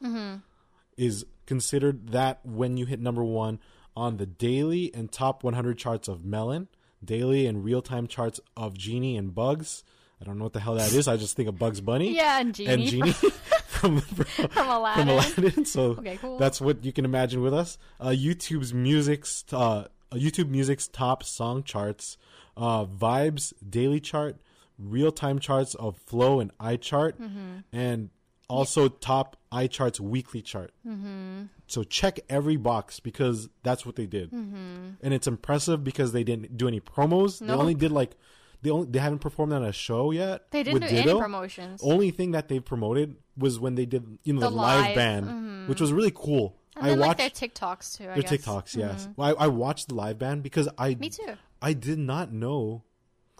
[0.97, 3.59] is considered that when you hit number one
[3.97, 6.68] on the daily and top 100 charts of Melon,
[7.05, 9.82] daily and real time charts of Genie and Bugs.
[10.21, 11.09] I don't know what the hell that is.
[11.09, 12.14] I just think of Bugs Bunny.
[12.14, 12.71] Yeah, and Genie.
[12.73, 13.12] And Genie
[13.66, 15.07] from from, From Aladdin.
[15.07, 15.09] from
[15.45, 15.64] Aladdin.
[15.64, 16.37] So Okay, cool.
[16.39, 17.79] that's what you can imagine with us.
[17.99, 22.18] Uh, YouTube's music's uh, YouTube Music's top song charts,
[22.57, 24.37] uh, Vibes daily chart,
[24.79, 27.59] real time charts of FLO and iChart, Mm-hmm.
[27.73, 28.11] and
[28.49, 30.73] also top iChart's weekly chart.
[30.87, 31.45] Mm-hmm.
[31.68, 34.89] So check every box because that's what they did, Mm-hmm.
[35.01, 37.39] and it's impressive because they didn't do any promos.
[37.39, 38.16] They only did like
[38.62, 40.50] they only they haven't performed on a show yet.
[40.50, 41.18] They didn't with do any Ditto.
[41.20, 41.80] promotions.
[41.82, 44.94] Only thing that they've promoted was when they did you know the, The live, live,
[44.94, 46.56] band, which was really cool.
[46.76, 48.04] and I then like watched their TikToks too.
[48.04, 48.32] I their guess.
[48.32, 48.50] Mm-hmm.
[48.50, 49.08] TikToks, yes.
[49.16, 51.34] Well, I, I watched the live band because I Me too.
[51.62, 52.82] I did not know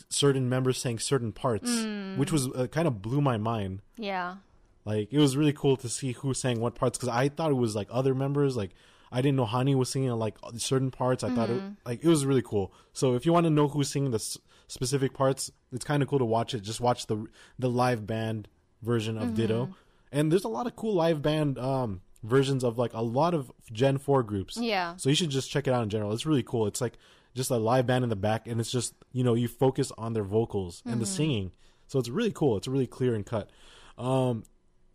[0.09, 2.17] certain members sang certain parts, Mm.
[2.17, 3.83] which was uh, kind of blew my mind.
[3.97, 4.37] Yeah.
[4.85, 7.55] Like it was really cool to see who sang what parts because I thought it
[7.55, 8.57] was like other members.
[8.57, 8.71] Like
[9.13, 11.23] I didn't know Hanni was singing like certain parts.
[11.23, 11.73] I thought it Mm-hmm.
[11.85, 12.73] like it was really cool.
[12.95, 14.39] So if you want to know who's singing the
[14.71, 16.61] specific parts, it's kind of cool to watch it.
[16.63, 17.27] Just watch the
[17.59, 18.49] the live band
[18.83, 19.73] version of Ditto, Mm-hmm.
[20.13, 23.51] and there's a lot of cool live band um versions of like a lot of
[23.73, 24.57] Gen Four groups.
[24.57, 24.97] Yeah.
[24.97, 26.13] So you should just check it out in general.
[26.13, 26.67] It's really cool.
[26.67, 26.95] It's like
[27.35, 30.13] just a live band in the back, and it's just you know you focus on
[30.15, 31.53] their vocals and the singing.
[31.87, 32.57] So it's really cool.
[32.57, 33.51] It's really clear and cut.
[33.99, 34.45] Um,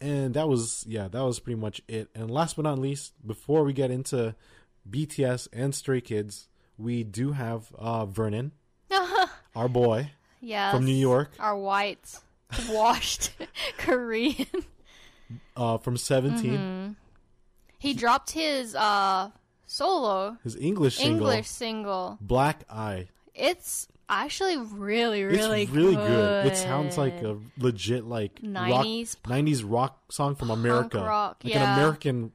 [0.01, 2.09] and that was yeah, that was pretty much it.
[2.15, 4.35] And last but not least, before we get into
[4.89, 6.47] BTS and Stray Kids,
[6.77, 8.51] we do have uh Vernon,
[9.55, 10.71] our boy Yeah.
[10.71, 12.19] from New York, Our white,
[12.69, 13.31] washed
[13.77, 14.47] Korean.
[15.55, 16.91] uh from 17 Mm-hmm.
[17.79, 19.29] He dropped his uh
[19.65, 22.17] solo his English single, English single.
[22.21, 23.09] Black Eye.
[23.33, 26.07] It's actually really, really, it's really good.
[26.07, 26.45] good.
[26.47, 30.99] It sounds like a legit like 90s rock, 90s rock song from America.
[31.03, 31.73] rock, like yeah.
[31.73, 32.31] an American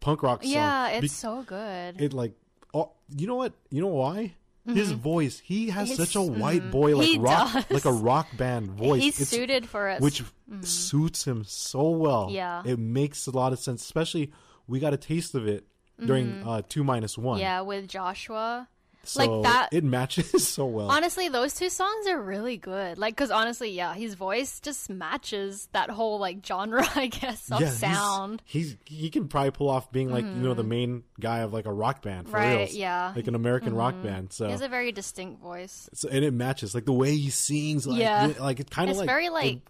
[0.00, 0.52] punk rock song.
[0.52, 0.88] yeah.
[0.88, 2.00] It's Be- so good.
[2.00, 2.32] it like
[2.74, 3.52] oh, you know what?
[3.70, 4.34] You know why?
[4.66, 5.40] His voice.
[5.40, 7.22] He has His- such a white boy like Mm-hmm.
[7.22, 7.70] Rock does.
[7.70, 9.02] like a rock band voice.
[9.02, 10.00] He's It's- suited for it.
[10.00, 10.22] which
[10.60, 12.28] suits him so well.
[12.30, 12.62] Yeah.
[12.64, 14.30] It makes a lot of sense, especially
[14.68, 15.66] we got a taste of it
[16.04, 17.36] during uh 2 minus 1.
[17.36, 17.40] Mm-hmm.
[17.42, 18.68] yeah, with Joshua.
[19.04, 20.90] So like that- it matches so well.
[20.90, 22.98] Honestly, those two songs are really good.
[22.98, 27.60] Like, cause honestly, yeah, his voice just matches that whole like genre, I guess, of
[27.60, 28.42] yeah, sound.
[28.46, 28.58] Mm-hmm.
[28.58, 31.66] He's, he can probably pull off being like you know the main guy of like
[31.66, 32.74] a rock band for Right, reals.
[32.74, 33.08] yeah.
[33.08, 33.18] Mm-hmm.
[33.18, 34.32] like an American rock band.
[34.32, 35.90] So, He has a very distinct voice.
[35.94, 37.86] so and it matches like the way he sings.
[37.86, 38.32] Like, Yeah.
[38.38, 39.60] like it kind of It's like very like,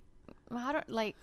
[0.55, 1.17] I don't like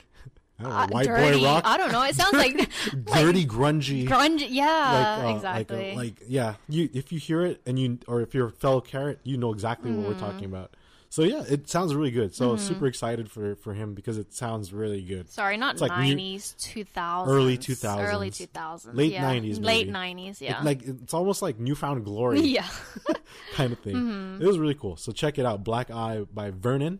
[0.63, 1.39] know, uh, white dirty.
[1.39, 2.03] boy rock, I don't know.
[2.03, 2.55] It sounds like
[3.05, 4.07] dirty, grungy.
[4.07, 4.45] grunge.
[4.49, 5.87] Yeah, like, uh, exactly.
[5.89, 8.81] Like, like yeah, you if you hear it and you or if you're a fellow
[8.81, 10.07] Carat, you know exactly what Mm-hmm.
[10.13, 10.75] we're talking about.
[11.11, 12.35] So yeah, it sounds really good.
[12.35, 15.27] So super excited for for him because it sounds really good.
[15.31, 18.07] Sorry, not like nineties, two thousands, Early 2000s.
[18.13, 19.23] early two thousands, Late yeah.
[19.33, 20.39] 90s late nineties.
[20.39, 22.41] It- Yeah, like it's almost like newfound glory.
[22.57, 22.67] yeah.
[23.53, 23.95] kind of thing.
[23.95, 24.41] Mm-hmm.
[24.43, 24.97] It was really cool.
[24.97, 26.99] So check it out, Black Eye by Vernon.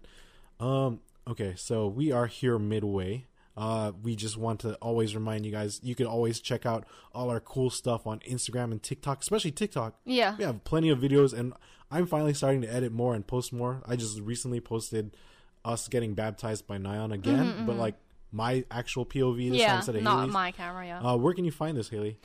[0.60, 3.26] Um, okay, so we are here midway.
[3.58, 7.30] Uh, we just want to always remind you guys you can always check out all
[7.30, 9.96] our cool stuff on Instagram and TikTok, especially TikTok.
[10.06, 10.36] Yeah.
[10.38, 11.54] we have plenty of videos, and
[11.92, 13.82] I'm finally starting to edit more and post more.
[13.86, 15.18] I just recently posted
[15.66, 17.96] us getting baptized by Nyan again, but like
[18.32, 20.34] my actual POV this time Mm-hmm, yeah, instead of not Haley's.
[20.34, 20.86] my camera.
[20.86, 21.02] Yeah.
[21.02, 22.18] Uh, where can you find this, Haley?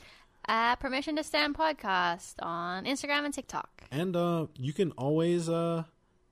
[0.47, 3.83] At Permission to Stan podcast on Instagram and TikTok.
[3.91, 5.83] And uh, you can always, uh,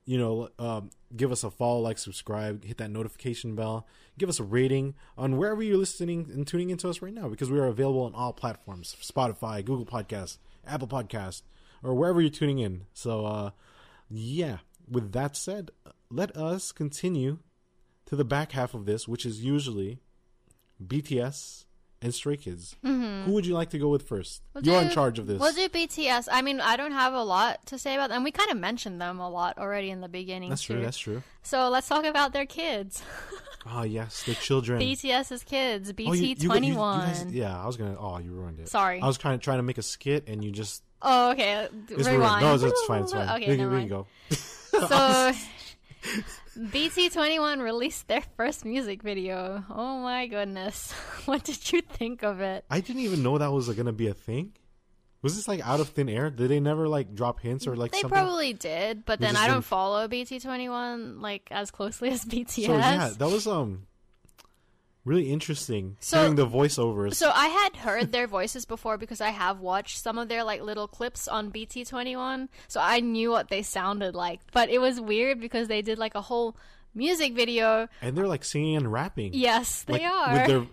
[0.05, 3.87] you know, um, give us a follow, like, subscribe, hit that notification bell,
[4.17, 7.49] give us a rating on wherever you're listening and tuning into us right now because
[7.49, 10.37] we are available on all platforms Spotify, Google Podcasts,
[10.67, 11.41] Apple Podcasts,
[11.83, 12.85] or wherever you're tuning in.
[12.93, 13.51] So, uh,
[14.09, 14.57] yeah,
[14.89, 15.71] with that said,
[16.09, 17.39] let us continue
[18.05, 19.99] to the back half of this, which is usually
[20.85, 21.65] BTS
[22.03, 22.75] and Stray Kids.
[22.83, 25.39] Who would you like to go with 1st We'll you're in charge of this.
[25.39, 26.27] We'll do BTS.
[26.31, 28.23] I mean, I don't have a lot to say about them.
[28.23, 30.49] We kind of mentioned them a lot already in the beginning.
[30.49, 30.81] that's true.
[30.81, 31.23] That's true.
[31.41, 33.01] So let's talk about their kids.
[33.65, 34.81] Ah, yes, the children.
[34.81, 35.89] BTS's kids.
[35.89, 37.29] Oh, BT twenty one.
[37.31, 37.95] yeah, I was gonna.
[37.97, 38.67] Oh, you ruined it.
[38.67, 38.99] Sorry.
[38.99, 41.69] I was trying trying to make a skit, and you just Oh, okay.
[41.87, 42.43] it's Rewind.
[42.43, 42.61] ruined.
[42.61, 43.03] No, it's fine.
[43.03, 43.29] It's fine.
[43.41, 43.89] Okay, we, never we mind.
[43.89, 44.07] can go.
[44.89, 45.31] So,
[46.57, 49.63] BT21 released their first music video.
[49.69, 50.93] Oh my goodness.
[51.25, 52.65] What did you think of it?
[52.69, 54.53] I didn't even know that was gonna be a thing.
[55.21, 56.29] Was this like out of thin air?
[56.29, 58.17] Did they never like drop hints or like They something?
[58.19, 62.65] probably did, but We then I don't didn't- follow BT21 like as closely as BTS.
[62.65, 63.87] So yeah, that was um
[65.05, 67.15] really interesting So- hearing the voiceovers.
[67.15, 70.61] So I had heard their voices before because I have watched some of their like
[70.61, 74.39] little clips on BT21, so I knew what they sounded like.
[74.51, 76.55] But it was weird because they did like a whole
[76.95, 77.87] music video.
[78.01, 79.33] and they're like singing and rapping.
[79.33, 80.33] Yes, they like, are.
[80.33, 80.67] With their,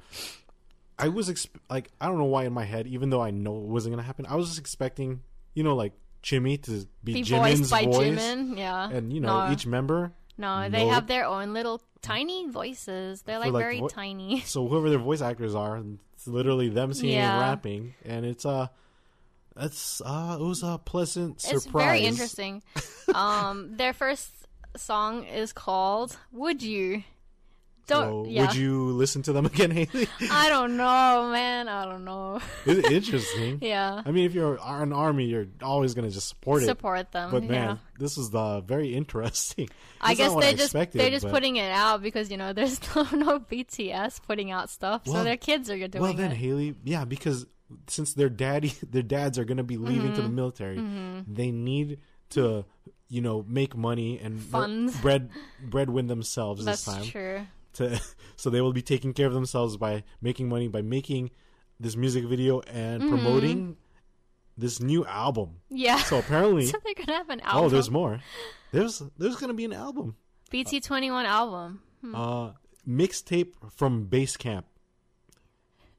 [0.99, 3.57] I was exp- like, I don't know why in my head, even though I know
[3.57, 5.23] it wasn't gonna happen, I was just expecting,
[5.55, 8.91] you know, like Chimmy to be, Be Jimin's voiced by voice, Jimin, yeah.
[8.91, 9.53] and you know No.
[9.53, 10.13] each member.
[10.37, 13.23] No, they have their own little tiny voices.
[13.23, 14.41] They're like, like, very vo- tiny.
[14.47, 15.83] So whoever their voice actors are,
[16.15, 17.33] it's literally them singing Yeah.
[17.33, 18.69] and rapping, and it's uh,
[19.57, 21.57] it's uh, it was a pleasant surprise.
[21.57, 22.63] It's very interesting.
[23.15, 24.31] um, their first
[24.77, 27.03] song is called "Would You."
[27.87, 28.25] Don't.
[28.27, 28.43] So yeah.
[28.47, 30.09] Would you listen to them again, Haley?
[30.31, 31.69] I don't know, man.
[31.69, 32.41] I don't know.
[32.67, 33.59] it's interesting.
[33.63, 34.03] yeah.
[34.05, 36.67] I mean, if you're an army, you're always gonna just support it.
[36.67, 37.31] Support them.
[37.31, 37.77] But man, yeah.
[37.99, 39.69] this is the very interesting.
[40.01, 43.03] I guess they're just they're just but- putting it out because you know there's no,
[43.13, 46.01] no BTS putting out stuff, so their kids are doing it.
[46.01, 46.37] Well, then it.
[46.37, 47.47] Haley, yeah, because
[47.87, 50.15] since their daddy, their dads are gonna be leaving Mm-hmm.
[50.17, 50.77] to the military,
[51.29, 51.99] they need
[52.31, 52.65] to,
[53.09, 54.97] you know, make money and Funds.
[55.01, 55.31] bread
[55.63, 57.05] breadwin themselves That's this time.
[57.05, 57.41] true.
[57.75, 58.01] To
[58.37, 61.31] so they will be taking care of themselves by making money by making
[61.79, 63.09] this music video and Mm-hmm.
[63.11, 63.77] promoting
[64.59, 65.57] this new album.
[65.71, 65.99] Yeah.
[65.99, 67.65] So apparently, So they're gonna have an album.
[67.65, 68.21] oh, there's more.
[68.73, 70.17] There's there's gonna be an album.
[70.51, 71.81] BT Twenty One album.
[72.15, 72.53] Uh,
[72.89, 74.67] mixtape from Base Camp.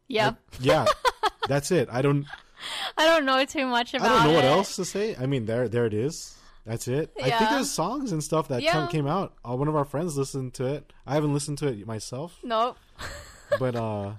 [0.07, 0.37] Yep.
[0.59, 0.85] Yeah,
[1.47, 1.87] that's it.
[1.91, 2.25] I don't.
[2.97, 4.11] I don't know too much about.
[4.11, 5.15] I don't know what else to say.
[5.15, 6.35] I mean, there, there it is.
[6.65, 7.11] That's it.
[7.17, 7.49] I think Yeah.
[7.55, 8.87] there's songs and stuff that Yeah.
[8.87, 9.33] came out.
[9.47, 10.93] Uh, one of our friends listened to it.
[11.07, 12.77] I haven't listened to it myself, Nope.
[13.59, 14.13] but uh,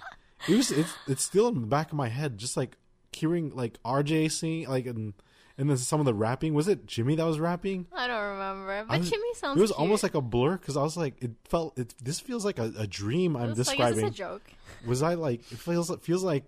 [0.49, 2.77] it was it's it's still in the back of my head, just like
[3.13, 5.15] hearing like RJ sing, like and
[5.59, 6.55] and then some of the rapping.
[6.55, 7.87] Was it Chimmy that was rapping?
[7.93, 9.59] I don't remember, but was- Chimmy sounds.
[9.59, 9.79] It was cute.
[9.79, 11.95] almost like a blur because I was like, it felt it.
[12.03, 13.99] This feels like a, a dream I'm like, describing.
[13.99, 14.43] is this a joke?
[14.87, 15.41] was I like?
[15.53, 16.45] It feels it feels like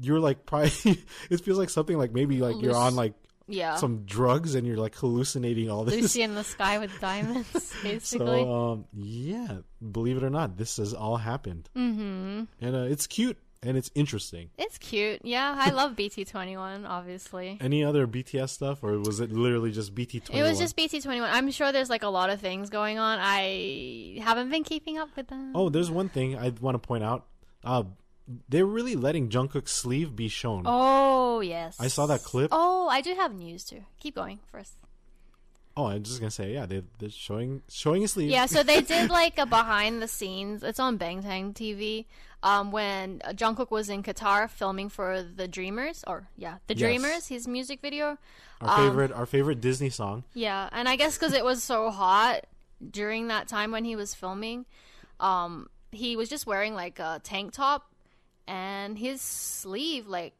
[0.00, 0.70] you're like probably.
[1.30, 3.14] it feels like something like maybe like you're on like
[3.50, 3.76] Yeah.
[3.76, 6.00] some drugs and you're like hallucinating all this.
[6.00, 8.42] Lucy in the sky with diamonds, basically.
[8.42, 9.58] So um, yeah,
[9.92, 12.44] believe it or not, this has all happened, mm-hmm.
[12.60, 14.50] and uh, it's cute and it's interesting.
[14.56, 15.20] it's cute.
[15.22, 16.86] Yeah, I love BT Twenty One.
[16.86, 17.58] Obviously.
[17.60, 20.46] Any other BTS stuff, or was it literally just BT Twenty One?
[20.46, 21.30] It was just BT Twenty One.
[21.30, 23.18] I'm sure there's like a lot of things going on.
[23.20, 25.52] I haven't been keeping up with them.
[25.54, 27.26] Oh, there's one thing I want to point out.
[27.62, 27.84] Uh,
[28.48, 30.62] they're really letting Jungkook's sleeve be shown.
[30.66, 31.76] Oh yes.
[31.80, 32.50] I saw that clip.
[32.52, 33.84] Oh, I do have news too.
[33.98, 34.74] Keep going first.
[35.76, 38.30] Oh, I'm just gonna say, yeah, they, they're showing showing his sleeve.
[38.30, 40.62] Yeah, so they did like a behind the scenes.
[40.62, 42.06] It's on Bangtan TV.
[42.42, 46.80] Um, when Jungkook was in Qatar filming for the Dreamers, or yeah, the Yes.
[46.80, 48.16] Dreamers, his music video.
[48.62, 50.24] our favorite, our favorite Disney song.
[50.34, 52.46] Yeah, and I guess because it was so hot
[52.90, 54.64] during that time when he was filming,
[55.20, 57.89] um, he was just wearing like a tank top,
[58.50, 60.34] and his sleeve like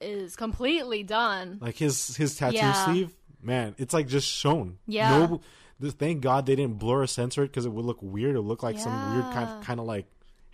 [0.00, 1.58] is completely done.
[1.60, 2.84] like his his tattoo Yeah.
[2.84, 5.18] sleeve man it's like just shown Yeah.
[5.26, 5.40] no
[5.80, 8.38] th- thank god they didn't blur or censor it because it would look weird it
[8.38, 10.06] would look like some weird kind of kind of like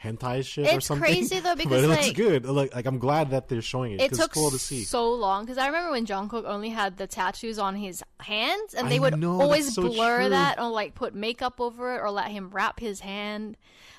[0.02, 1.08] hentai shit or something.
[1.10, 3.62] It's crazy, though, but because, it looks like- good like, like i'm glad that they're
[3.62, 6.70] showing it It took cool to see so long because I remember when Jungkook only
[6.70, 10.28] had the tattoos on his hands, and they I would know, always so blur true.
[10.30, 13.56] that or like put makeup over it or let him wrap his hand.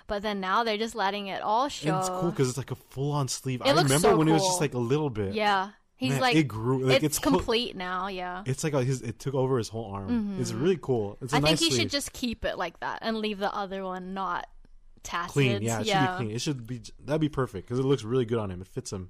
[0.07, 1.89] But then now they're just letting it all show.
[1.89, 4.27] and it's cool because it's like a full-on sleeve i It looks remember so when
[4.27, 7.17] it was just like a little bit yeah, he's Man, like it grew like it's,
[7.17, 8.07] it's, ho- complete now.
[8.07, 11.33] Yeah, it's like a, his it took over his whole arm it's really cool it's
[11.33, 11.45] Mm-hmm.
[11.45, 11.81] I nice think he sleeve.
[11.83, 14.45] should just keep it like that and leave the other one not
[15.31, 18.03] clean yeah it should be clean it should be that'd be perfect because it looks
[18.03, 19.09] really good on him it fits him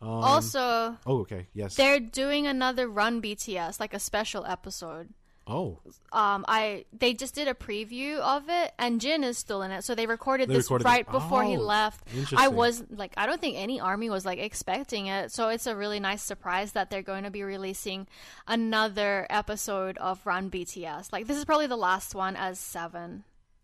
[0.00, 5.10] um, Also, oh okay yes they're doing another Run BTS, like a special episode.
[5.46, 5.78] oh
[6.12, 9.84] um I they just did a preview of it and Jin is still in it.
[9.84, 11.10] So they recorded They this recorded right it.
[11.12, 12.02] before he Oh, left.
[12.36, 15.30] I was like I don't think any army was like expecting it.
[15.30, 18.06] So it's a really nice surprise that they're going to be releasing
[18.48, 21.12] another episode of Run BTS.
[21.12, 23.22] Like this is probably the last one as 7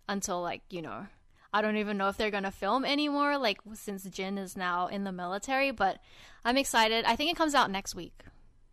[0.09, 1.07] until like, you know,
[1.53, 4.87] I don't even know if they're going to film anymore like since Jin is now
[4.87, 5.99] in the military, but
[6.45, 7.05] I'm excited.
[7.07, 8.25] I think it comes out next week.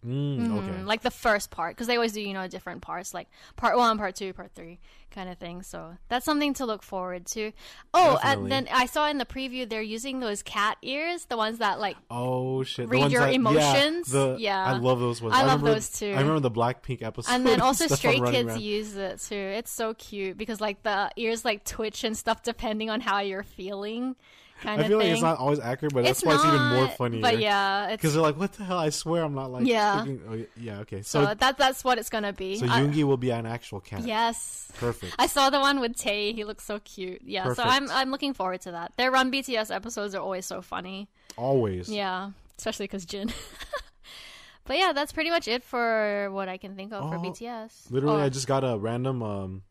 [0.05, 3.13] Mm, okay Mm, like the first part because they always do you know different parts
[3.13, 4.79] like part one part two part three
[5.11, 7.51] kind of thing so that's something to look forward to
[7.93, 8.43] oh Definitely.
[8.43, 11.79] and then i saw in the preview they're using those cat ears the ones that
[11.79, 12.89] like Oh shit!
[12.89, 14.13] Read your that- emotions?
[14.13, 14.65] Yeah, the, Yeah.
[14.65, 15.33] I love those ones.
[15.35, 16.11] I love remember, those too.
[16.11, 17.31] I remember the Blackpink episode.
[17.33, 18.61] and then also stray kids around.
[18.61, 22.89] use it too it's so cute because like the ears like twitch and stuff depending
[22.89, 24.15] on how you're feeling
[24.61, 26.61] kind I feel thing like it's not always accurate, but that's It's why it's even
[26.73, 27.19] more funny.
[27.21, 29.65] but yeah because they're like, "What the hell?" I swear, I'm not like.
[29.67, 30.05] Yeah.
[30.29, 30.79] oh, yeah.
[30.79, 31.01] Okay.
[31.01, 33.79] so So, that that's what it's gonna be so I- Yoongi will be an actual
[33.81, 34.01] cat.
[34.05, 35.15] yes Perfect.
[35.19, 36.33] I saw the one with Tay.
[36.33, 37.21] He looks so cute.
[37.23, 37.67] Yeah, Perfect.
[37.67, 38.93] so I'm I'm looking forward to that.
[38.97, 41.07] Their Run BTS episodes are always so funny.
[41.37, 41.89] Always.
[41.89, 43.31] Yeah, especially because Jin.
[44.65, 47.91] but yeah, that's pretty much it for what I can think of for Oh, BTS.
[47.91, 49.61] Literally, Oh, I just got a random, um,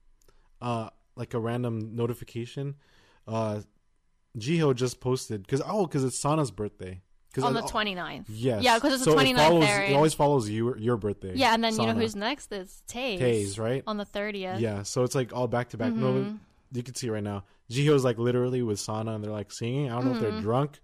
[0.63, 2.77] uh, like a random notification.
[3.27, 3.61] Uh,
[4.39, 7.01] Jihyo just posted because oh, because it's Sana's birthday.
[7.33, 8.27] 'Cause on I- the 29th.
[8.29, 8.63] Yes.
[8.63, 9.83] Yeah, because it's so the 29th it, follows, there.
[9.83, 11.33] it always follows you, your birthday.
[11.35, 13.19] yeah, and then you know who's next is Taze.
[13.19, 13.83] Taze, right?
[13.89, 14.61] On the 30th.
[14.61, 15.93] Yeah, so it's like all back to back.
[15.93, 16.37] No, Mm-hmm.
[16.73, 17.43] you can see right now.
[17.73, 19.91] Jihyo's like literally with Sana, and they're like singing.
[19.91, 20.31] I don't know if Mm-hmm.
[20.33, 20.79] they're drunk,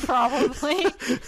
[0.00, 0.82] Probably.
[0.98, 1.20] but,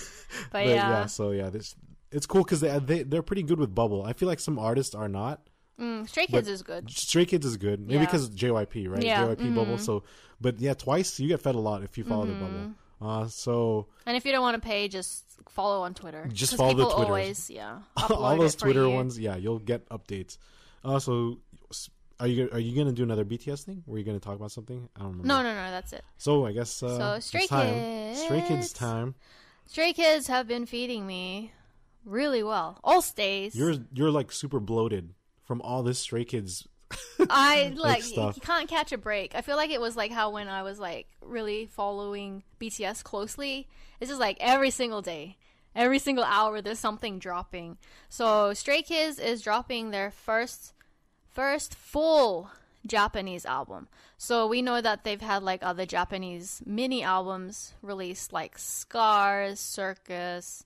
[0.51, 0.75] but yeah.
[0.91, 1.07] yeah.
[1.07, 1.75] So yeah, this
[2.11, 4.03] it's cool because they, they they're pretty good with bubble.
[4.03, 5.49] I feel like some artists are not.
[5.81, 6.91] Mm, Stray Kids is good.
[6.91, 8.01] Stray Kids is good, maybe Yeah.
[8.07, 9.03] because JYP, right?
[9.03, 9.79] Yeah, JYP bubble.
[9.79, 10.05] So,
[10.41, 12.47] but yeah, twice you get fed a lot if you follow the bubble.
[12.49, 13.07] Mm-hmm.
[13.07, 16.27] Uh, so And if you don't want to pay, just follow on Twitter.
[16.33, 17.09] Just follow the people Twitters.
[17.09, 17.81] always, yeah.
[18.11, 20.39] all those Twitter ones, yeah, you'll get updates.
[20.83, 21.39] Uh, so
[22.18, 23.83] are you are you gonna do another BTS thing?
[23.87, 24.89] Were you gonna talk about something?
[24.97, 25.29] I don't remember.
[25.29, 26.03] No, no, no, that's it.
[26.16, 28.14] So I guess uh, So, Stray time.
[28.14, 28.72] Stray Kids Kids.
[28.72, 29.14] time.
[29.66, 31.53] Stray Kids have been feeding me
[32.07, 32.81] really well.
[32.83, 33.55] All stays.
[33.55, 35.12] You're you're like super bloated
[35.47, 36.68] from all this Stray Kids.
[37.30, 38.36] I like stuff.
[38.36, 39.34] you can't catch a break.
[39.34, 43.68] I feel like it was like how when I was like really following BTS closely,
[44.01, 45.36] it's just like every single day,
[45.74, 47.78] every single hour there's something dropping.
[48.09, 50.74] So Stray Kids is dropping their first
[51.32, 52.51] first full
[52.86, 53.88] Japanese album.
[54.18, 60.64] So we know that they've had like other Japanese mini albums released like Scars, Circus,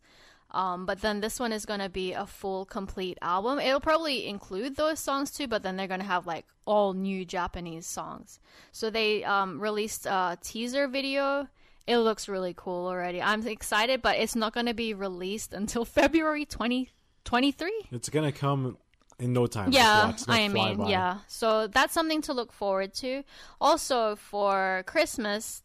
[0.53, 3.59] um, but then this one is going to be a full, complete album.
[3.61, 7.25] It'll probably include those songs too, but then they're going to have like all new
[7.25, 8.41] Japanese songs.
[8.73, 11.49] So they um, released a teaser video.
[11.87, 13.21] It looks really cool already.
[13.23, 17.73] I'm excited, but it's not going to be released until February 2023.
[17.93, 18.77] It's gonna come
[19.19, 19.73] in no time.
[19.73, 20.15] Yeah, Just watch.
[20.15, 20.91] It's gonna I mean, by.
[20.91, 21.19] yeah.
[21.27, 23.23] So that's something to look forward to.
[23.61, 25.63] Also, for Christmas,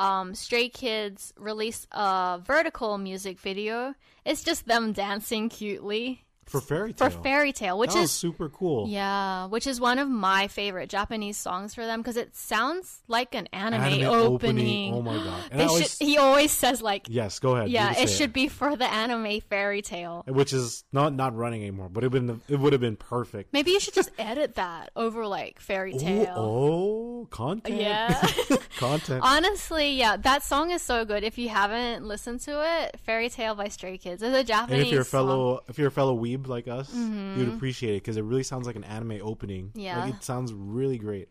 [0.00, 3.94] um, Stray Kids released a vertical music video.
[4.24, 7.22] It's just them dancing cutely for Fairy for Tale.
[7.22, 8.88] Fairy Tale, which that was is super cool.
[8.88, 13.34] yeah, which is one of my favorite Japanese songs for them because it sounds like
[13.34, 14.94] an anime, Anime opening.
[14.94, 15.42] Oh my god!
[15.50, 17.70] And They always, should, he always says like, yes, go ahead.
[17.70, 20.24] yeah, it should be for the anime Fairy Tale.
[20.26, 23.52] which is not not running anymore, but it would been it would have been perfect.
[23.52, 26.34] Maybe you should just edit that over like Fairy Tale.
[26.36, 27.80] Oh, oh, content.
[27.80, 28.20] Yeah.
[28.78, 29.20] content.
[29.22, 31.22] Honestly, yeah, that song is so good.
[31.24, 34.22] If you haven't listened to it, Fairy Tale by Stray Kids.
[34.22, 35.26] is a Japanese and if you're a song.
[35.28, 38.66] fellow if you're a fellow weeb like us, you'd appreciate it because it really sounds
[38.66, 39.68] like an anime opening.
[39.68, 39.80] Mm-hmm.
[39.80, 40.04] Yeah.
[40.04, 41.28] like, it sounds really great.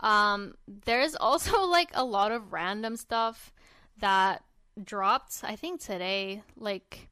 [0.00, 3.52] Um, there's also like a lot of random stuff
[3.98, 4.42] that
[4.82, 5.40] dropped.
[5.42, 7.08] I think today, like,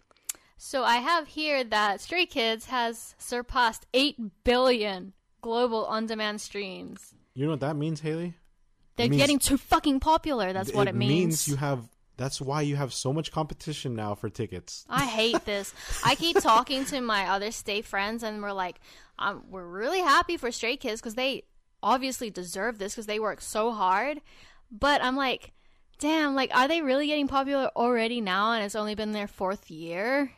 [0.56, 7.14] so I have here that Stray Kids has surpassed eight billion global on-demand streams.
[7.34, 8.34] You know what that means, Haley?
[8.96, 10.52] They're means- getting too fucking popular.
[10.52, 11.48] That's what it, means.
[11.48, 11.88] you have.
[12.16, 14.84] That's why you have so much competition now for tickets.
[14.88, 15.72] I hate this.
[16.04, 18.80] I keep talking to my other state friends, and we're like,
[19.18, 21.44] um, we're really happy for Stray Kids because they
[21.82, 24.20] obviously deserve this because they work so hard.
[24.70, 25.52] But I'm like,
[25.98, 28.52] damn, like, are they really getting popular already now?
[28.52, 30.30] And it's only been their fourth year.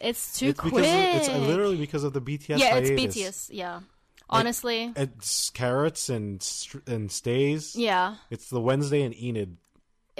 [0.00, 0.72] It's too it's quick.
[0.74, 2.58] of, it's literally because of the BTS.
[2.58, 2.90] yeah, hiatus.
[2.90, 3.48] it's BTS.
[3.52, 3.80] Yeah,
[4.30, 6.46] honestly, It's Carats and
[6.86, 7.76] and stays.
[7.76, 8.16] yeah.
[8.30, 9.58] It's the Wednesday and Enid.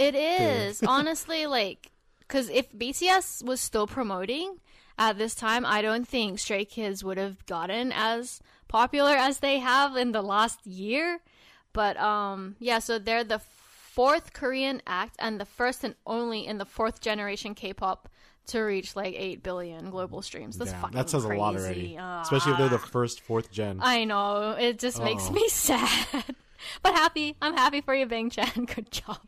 [0.00, 1.90] It is honestly like
[2.20, 4.58] because if BTS was still promoting
[4.98, 9.58] at this time, I don't think Stray Kids would have gotten as popular as they
[9.58, 11.20] have in the last year.
[11.72, 16.58] But um, yeah, so they're the fourth Korean act and the first and only in
[16.58, 18.08] the fourth generation K-pop
[18.46, 20.56] to reach like eight billion global streams.
[20.58, 21.38] That's Damn, fucking that says crazy.
[21.38, 21.96] a lot already.
[22.00, 22.22] Ah.
[22.22, 23.78] Especially if they're the first, fourth gen.
[23.82, 24.52] I know.
[24.58, 25.32] It just makes Uh-oh.
[25.32, 26.24] me sad.
[26.82, 27.36] but happy.
[27.42, 28.64] I'm happy for you, Bang Chan.
[28.74, 29.18] Good job.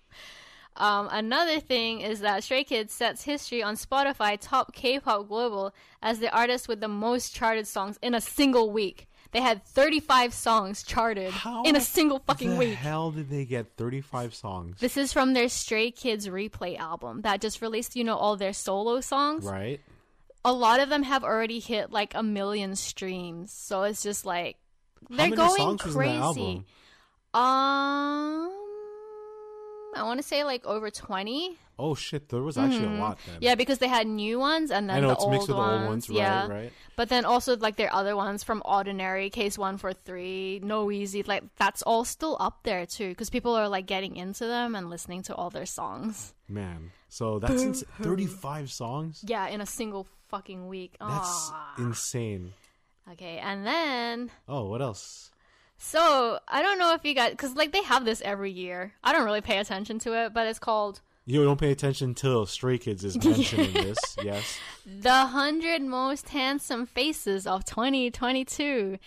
[0.77, 6.19] Um, another thing is that Stray Kids sets history on Spotify top K-pop global as
[6.19, 9.07] the artist with the most charted songs in a single week.
[9.33, 12.75] They had 35 songs charted How in a single fucking the week.
[12.75, 14.79] hell did they get 35 songs?
[14.79, 18.53] This is from their Stray Kids replay album that just released, you know, all their
[18.53, 19.45] solo songs.
[19.45, 19.81] right?
[20.45, 23.53] A lot of them have already hit like a million streams.
[23.53, 24.57] So it's just like
[25.09, 26.65] they're going songs was in that crazy.
[27.35, 28.51] Um,
[29.95, 31.59] I want to say like over twenty.
[31.79, 33.35] Oh shit, there was actually a lot then.
[33.37, 33.43] Mm-hmm.
[33.45, 35.57] Yeah, because they had new ones and then I know the it's old mixed with
[35.57, 35.81] the ones.
[35.81, 36.73] old ones, right, yeah, right.
[36.97, 41.23] But then also like their other ones from Ordinary, Case One for Three, No Easy,
[41.25, 44.91] like that's all still up there too, because people are like getting into them and
[44.91, 46.35] listening to all their songs.
[46.49, 49.25] Man, so that's ins- 35 songs.
[49.27, 50.95] Yeah, in a single fucking week.
[51.01, 51.75] That's Aw.
[51.79, 52.53] insane.
[53.13, 55.32] okay, and then Oh, what else?
[55.85, 58.93] So I don't know if you guys, because like they have this every year.
[59.03, 62.47] I don't really pay attention to it, but it's called You don't pay attention till
[62.47, 63.99] Stray Kids is mentioned in this.
[64.23, 64.59] Yes.
[64.87, 68.99] The 100 Most Handsome Faces of 2022.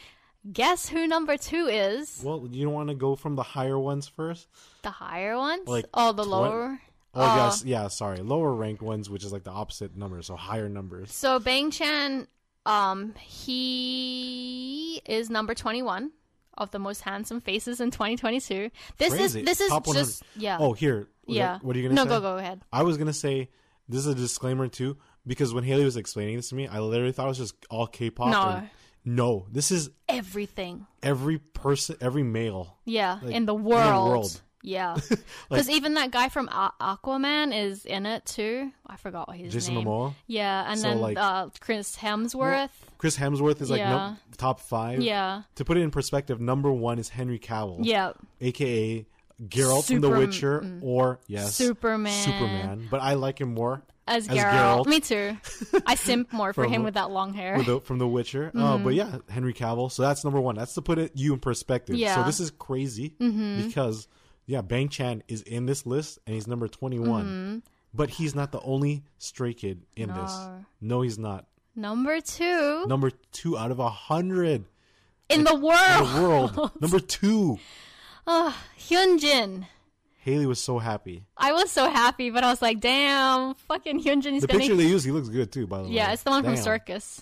[0.52, 2.22] Guess who number two is?
[2.24, 4.48] Well, you don't want to go from the higher ones first.
[4.84, 5.68] The higher ones?
[5.68, 6.82] Like oh, the twen- lower?
[7.16, 7.88] Oh, yes, yeah.
[7.88, 11.14] Sorry, lower ranked ones, which is like the opposite number, so higher numbers.
[11.14, 12.28] So Bang Chan,
[12.66, 16.12] um, he is number twenty-one
[16.58, 18.70] of the most handsome faces in 2022.
[18.98, 19.40] This Crazy.
[19.42, 20.06] is this is Top 100.
[20.06, 20.58] just yeah.
[20.60, 21.08] Oh, here.
[21.28, 21.60] yeah.
[21.62, 22.04] What are you gonna say?
[22.08, 22.16] no, say?
[22.18, 22.62] go go ahead.
[22.72, 23.50] I was gonna say
[23.90, 24.98] this is a disclaimer too,
[25.28, 27.88] because when Haley was explaining this to me, I literally thought it was just all
[27.88, 28.30] K-pop.
[28.30, 28.42] No.
[28.60, 28.70] or-
[29.08, 30.88] no, this is Everything.
[31.04, 32.78] every person, every male.
[32.86, 34.42] Yeah, Like, in the in the world.
[34.66, 34.98] Yeah,
[35.50, 38.72] because even that guy from A- Aquaman is in it too.
[38.88, 39.86] I forgot his Jason name.
[39.86, 40.14] Momoa.
[40.28, 42.70] Yeah, and So, then like- uh, Chris Hemsworth.
[42.98, 44.16] Chris Hemsworth is like no, Yeah.
[44.38, 45.02] top five.
[45.02, 47.80] Yeah, To put it in perspective, number one is Henry Cavill.
[47.82, 48.14] yeah.
[48.42, 49.06] aka
[49.44, 52.24] Geralt from The Super- Witcher, or yes, Superman.
[52.24, 52.88] Superman.
[52.90, 54.86] But I like him more As, As Geralt.
[54.86, 54.88] Geralt.
[54.88, 55.38] Me too.
[55.86, 57.58] I simp more for From- him with that long hair.
[57.58, 58.52] with the, from The Witcher.
[58.56, 59.92] Uh, but yeah, Henry Cavill.
[59.92, 60.56] So that's number one.
[60.56, 61.98] That's to put it you in perspective.
[61.98, 62.16] Yeah.
[62.16, 64.08] So this is crazy because
[64.46, 67.60] yeah, Bang Chan is in this list and he's number twenty mm-hmm.
[67.94, 70.18] But he's not the only stray kid in this.
[70.18, 70.66] No.
[70.82, 71.46] No, he's not.
[71.76, 74.66] Number two Number two out of a hundred
[75.30, 76.10] in the in world.
[76.16, 76.72] the world.
[76.82, 77.60] number two.
[78.28, 79.66] Hyunjin.
[80.20, 81.24] Haley was so happy.
[81.38, 84.60] I was so happy, but I was like, damn, fucking Hyunjin is The gonna.
[84.60, 85.68] picture they use, he looks good too.
[85.68, 86.64] By the way, yeah, it's the one from Damn.
[86.64, 87.22] Circus.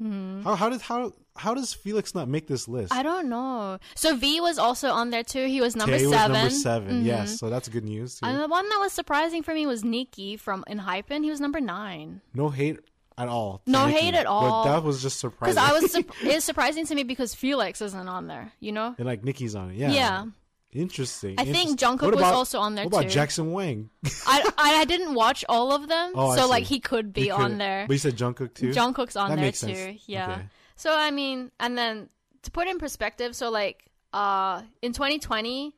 [0.00, 0.42] Mm-hmm.
[0.42, 2.92] How how did how how does Felix not make this list?
[2.92, 3.78] I don't know.
[3.94, 5.46] So V was also on there too.
[5.46, 6.32] He was number Tay was seven.
[6.32, 7.06] number 7 Mhm.
[7.06, 8.26] Yes, so that's good news too.
[8.26, 11.24] And the one that was surprising for me was Nikki from ENHYPEN.
[11.24, 12.20] He was number nine.
[12.34, 12.78] no hate
[13.18, 13.62] at all.
[13.66, 14.64] No Nicki, hate at all.
[14.64, 15.54] But that was just surprising.
[15.54, 18.52] Because I was, sup- it's surprising to me because Felix isn't on there.
[18.60, 18.94] You know?
[18.98, 19.76] and like Nikki's on it.
[19.76, 19.90] Yeah.
[19.92, 20.24] Yeah.
[20.72, 21.34] Interesting.
[21.38, 21.98] I think Interesting.
[21.98, 23.08] Jungkook What was also on there What about too.
[23.10, 23.90] Jackson Wang?
[24.26, 27.32] I, I I didn't watch all of them, Oh, so like he could be You
[27.32, 27.84] on couldn't- there.
[27.86, 28.70] But you said Jungkook too.
[28.70, 29.56] Jungkook's on That there too.
[29.74, 30.02] sense.
[30.06, 30.32] Yeah.
[30.32, 30.42] Okay.
[30.76, 32.08] So I mean, and then
[32.42, 35.74] to put in perspective, so like uh in 2020,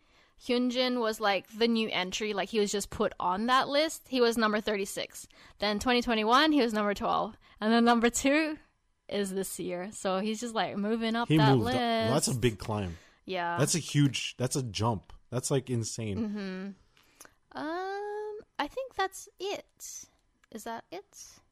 [0.47, 4.03] Hyunjin was like the new entry, like he was just put on that list.
[4.09, 5.27] He was number 36.
[5.59, 8.59] Then 2021, he was number 12, and then number two
[9.09, 9.91] is this year.
[9.93, 11.65] So he's just like moving up He that moved.
[11.67, 11.77] list.
[11.77, 12.15] Up.
[12.15, 12.97] That's a big climb.
[13.27, 13.57] yeah.
[13.59, 14.35] That's a huge.
[14.39, 15.13] That's a jump.
[15.31, 16.19] That's like insane.
[16.19, 17.59] Mm-hmm.
[17.61, 20.07] um, I think that's it.
[20.53, 21.05] Is that it?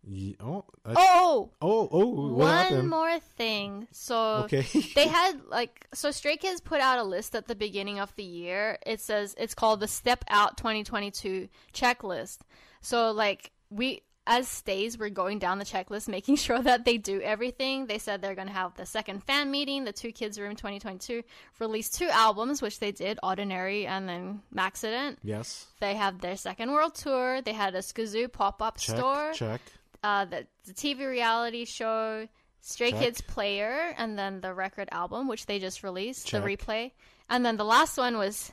[0.05, 3.87] Ye- oh, uh, Oh, oh, oh, one more thing.
[3.93, 4.63] So Okay.
[4.95, 8.25] they had like so Stray Kids put out a list at the beginning of the
[8.25, 8.79] year.
[8.85, 12.39] It says it's called the Step Out 2022 checklist.
[12.81, 17.21] So like we as stays we're going down the checklist making sure that they do
[17.21, 17.87] everything.
[17.87, 21.23] They said they're going to have the second fan meeting, the Two Kids Room 2022,
[21.61, 25.17] release two albums which they did, Ordinary and then Maxident.
[25.23, 25.67] yes.
[25.81, 27.41] They have their second world tour.
[27.43, 29.61] They had a SKZOO pop-up store Check.
[30.03, 32.27] Uh, the, the TV reality show,
[32.61, 33.01] Stray Check.
[33.01, 36.93] Kids Player, and then the record album, which they just released, the replay.
[37.29, 38.53] And then the last one was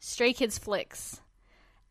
[0.00, 1.20] Stray Kids Flicks.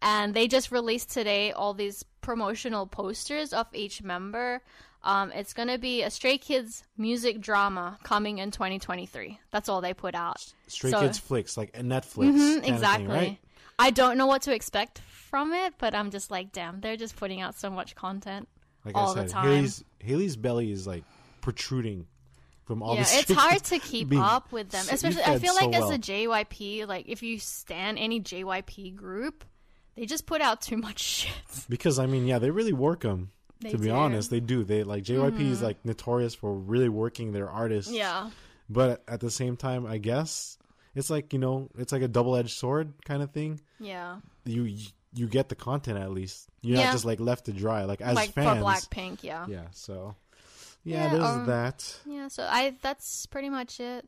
[0.01, 4.61] And they just released today all these promotional posters of each member.
[5.01, 9.39] Um, it's going to be a Stray Kids music drama coming in 2023.
[9.51, 10.45] That's all they put out.
[10.67, 12.33] Stray So- Kids flicks like a Netflix.
[12.33, 13.07] Mhm, kind of thing, exactly.
[13.07, 13.37] right?
[13.79, 17.15] I don't know what to expect from it, but I'm just like, damn, they're just
[17.15, 18.47] putting out so much content
[18.85, 19.45] Like all I said, the time.
[19.47, 21.03] Haley's Haley's belly is like
[21.41, 22.07] protruding
[22.65, 23.21] from all yeah, this.
[23.21, 24.85] it's hard to keep up with them.
[24.91, 25.91] Especially, I feel so like as well.
[25.91, 29.43] a JYP, like if you stan any JYP group,
[29.95, 31.31] they just put out too much shit.
[31.69, 33.29] Because I mean, yeah, they really work them.
[33.59, 33.89] They to be do.
[33.89, 33.97] Mm-hmm.
[33.99, 34.63] honest, they do.
[34.63, 37.91] They like JYP is like notorious for really working their artists.
[37.91, 38.29] Yeah,
[38.69, 40.57] But at the same time, I guess
[40.95, 43.61] it's like you know, it's like a double edged sword kind of thing.
[43.79, 44.17] yeah.
[44.45, 44.69] You
[45.13, 46.49] you get the content at least.
[46.61, 46.85] You're Yeah.
[46.85, 47.83] not just like left to dry.
[47.85, 49.45] Like as like fans, for Blackpink, yeah.
[49.47, 49.67] yeah.
[49.71, 50.15] So
[50.83, 51.99] yeah, Yeah, there's um, that.
[52.05, 54.07] Yeah, so I that's pretty much it.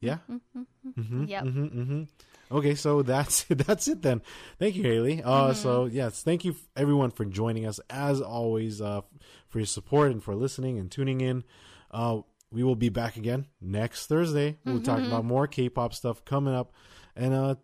[0.00, 0.18] Yeah.
[0.30, 1.42] Mm-hmm, Yep.
[1.44, 2.02] hmm hmm
[2.50, 4.20] Okay, so that's that's it then.
[4.58, 5.22] Thank you, Haley.
[5.22, 8.80] Uh, So yes, thank you everyone for joining us as always.
[8.80, 9.02] Uh,
[9.48, 11.44] for your support and for listening and tuning in.
[11.90, 14.58] Uh, we will be back again next Thursday.
[14.64, 16.72] We'll talk about more K-pop stuff coming up,
[17.14, 17.54] and uh,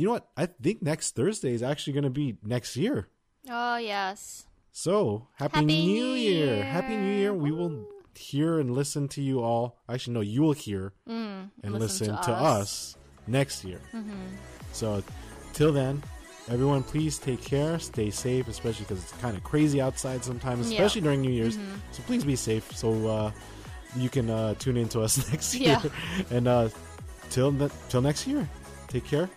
[0.00, 0.28] you know what?
[0.36, 3.08] I think next Thursday is actually going to be next year.
[3.48, 4.46] Oh yes.
[4.72, 6.62] So happy, Happy New New Year!
[6.64, 7.18] Happy New Year!
[7.18, 7.34] Year.
[7.34, 9.78] We will hear and listen to you all.
[9.88, 12.62] Actually, no, you will hear and listen listen, to to, us.
[12.62, 12.96] us.
[13.26, 13.80] next year.
[14.72, 15.02] So,
[15.54, 16.02] till then,
[16.48, 20.78] everyone, please take care, stay safe, especially because it's kind of crazy outside sometimes, Yeah.
[20.78, 21.56] especially during New Year's.
[21.92, 22.70] So please be safe.
[22.76, 23.30] So uh,
[23.96, 25.80] you can uh, tune in to us next year.
[25.82, 25.90] Yeah.
[26.30, 26.68] and uh,
[27.30, 28.48] till ne- till next year,
[28.88, 29.28] take care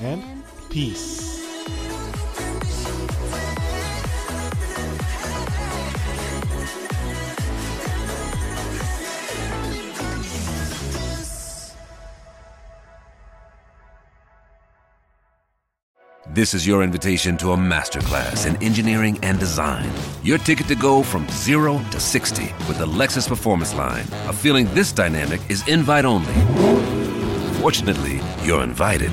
[0.00, 0.22] and,
[0.70, 1.32] peace.
[16.34, 19.90] This is your invitation to a masterclass in engineering and design.
[20.22, 24.06] Your ticket to go from zero to 60 with the Lexus Performance Line.
[24.28, 26.32] A feeling this dynamic is invite only.
[27.60, 29.12] Fortunately, you're invited.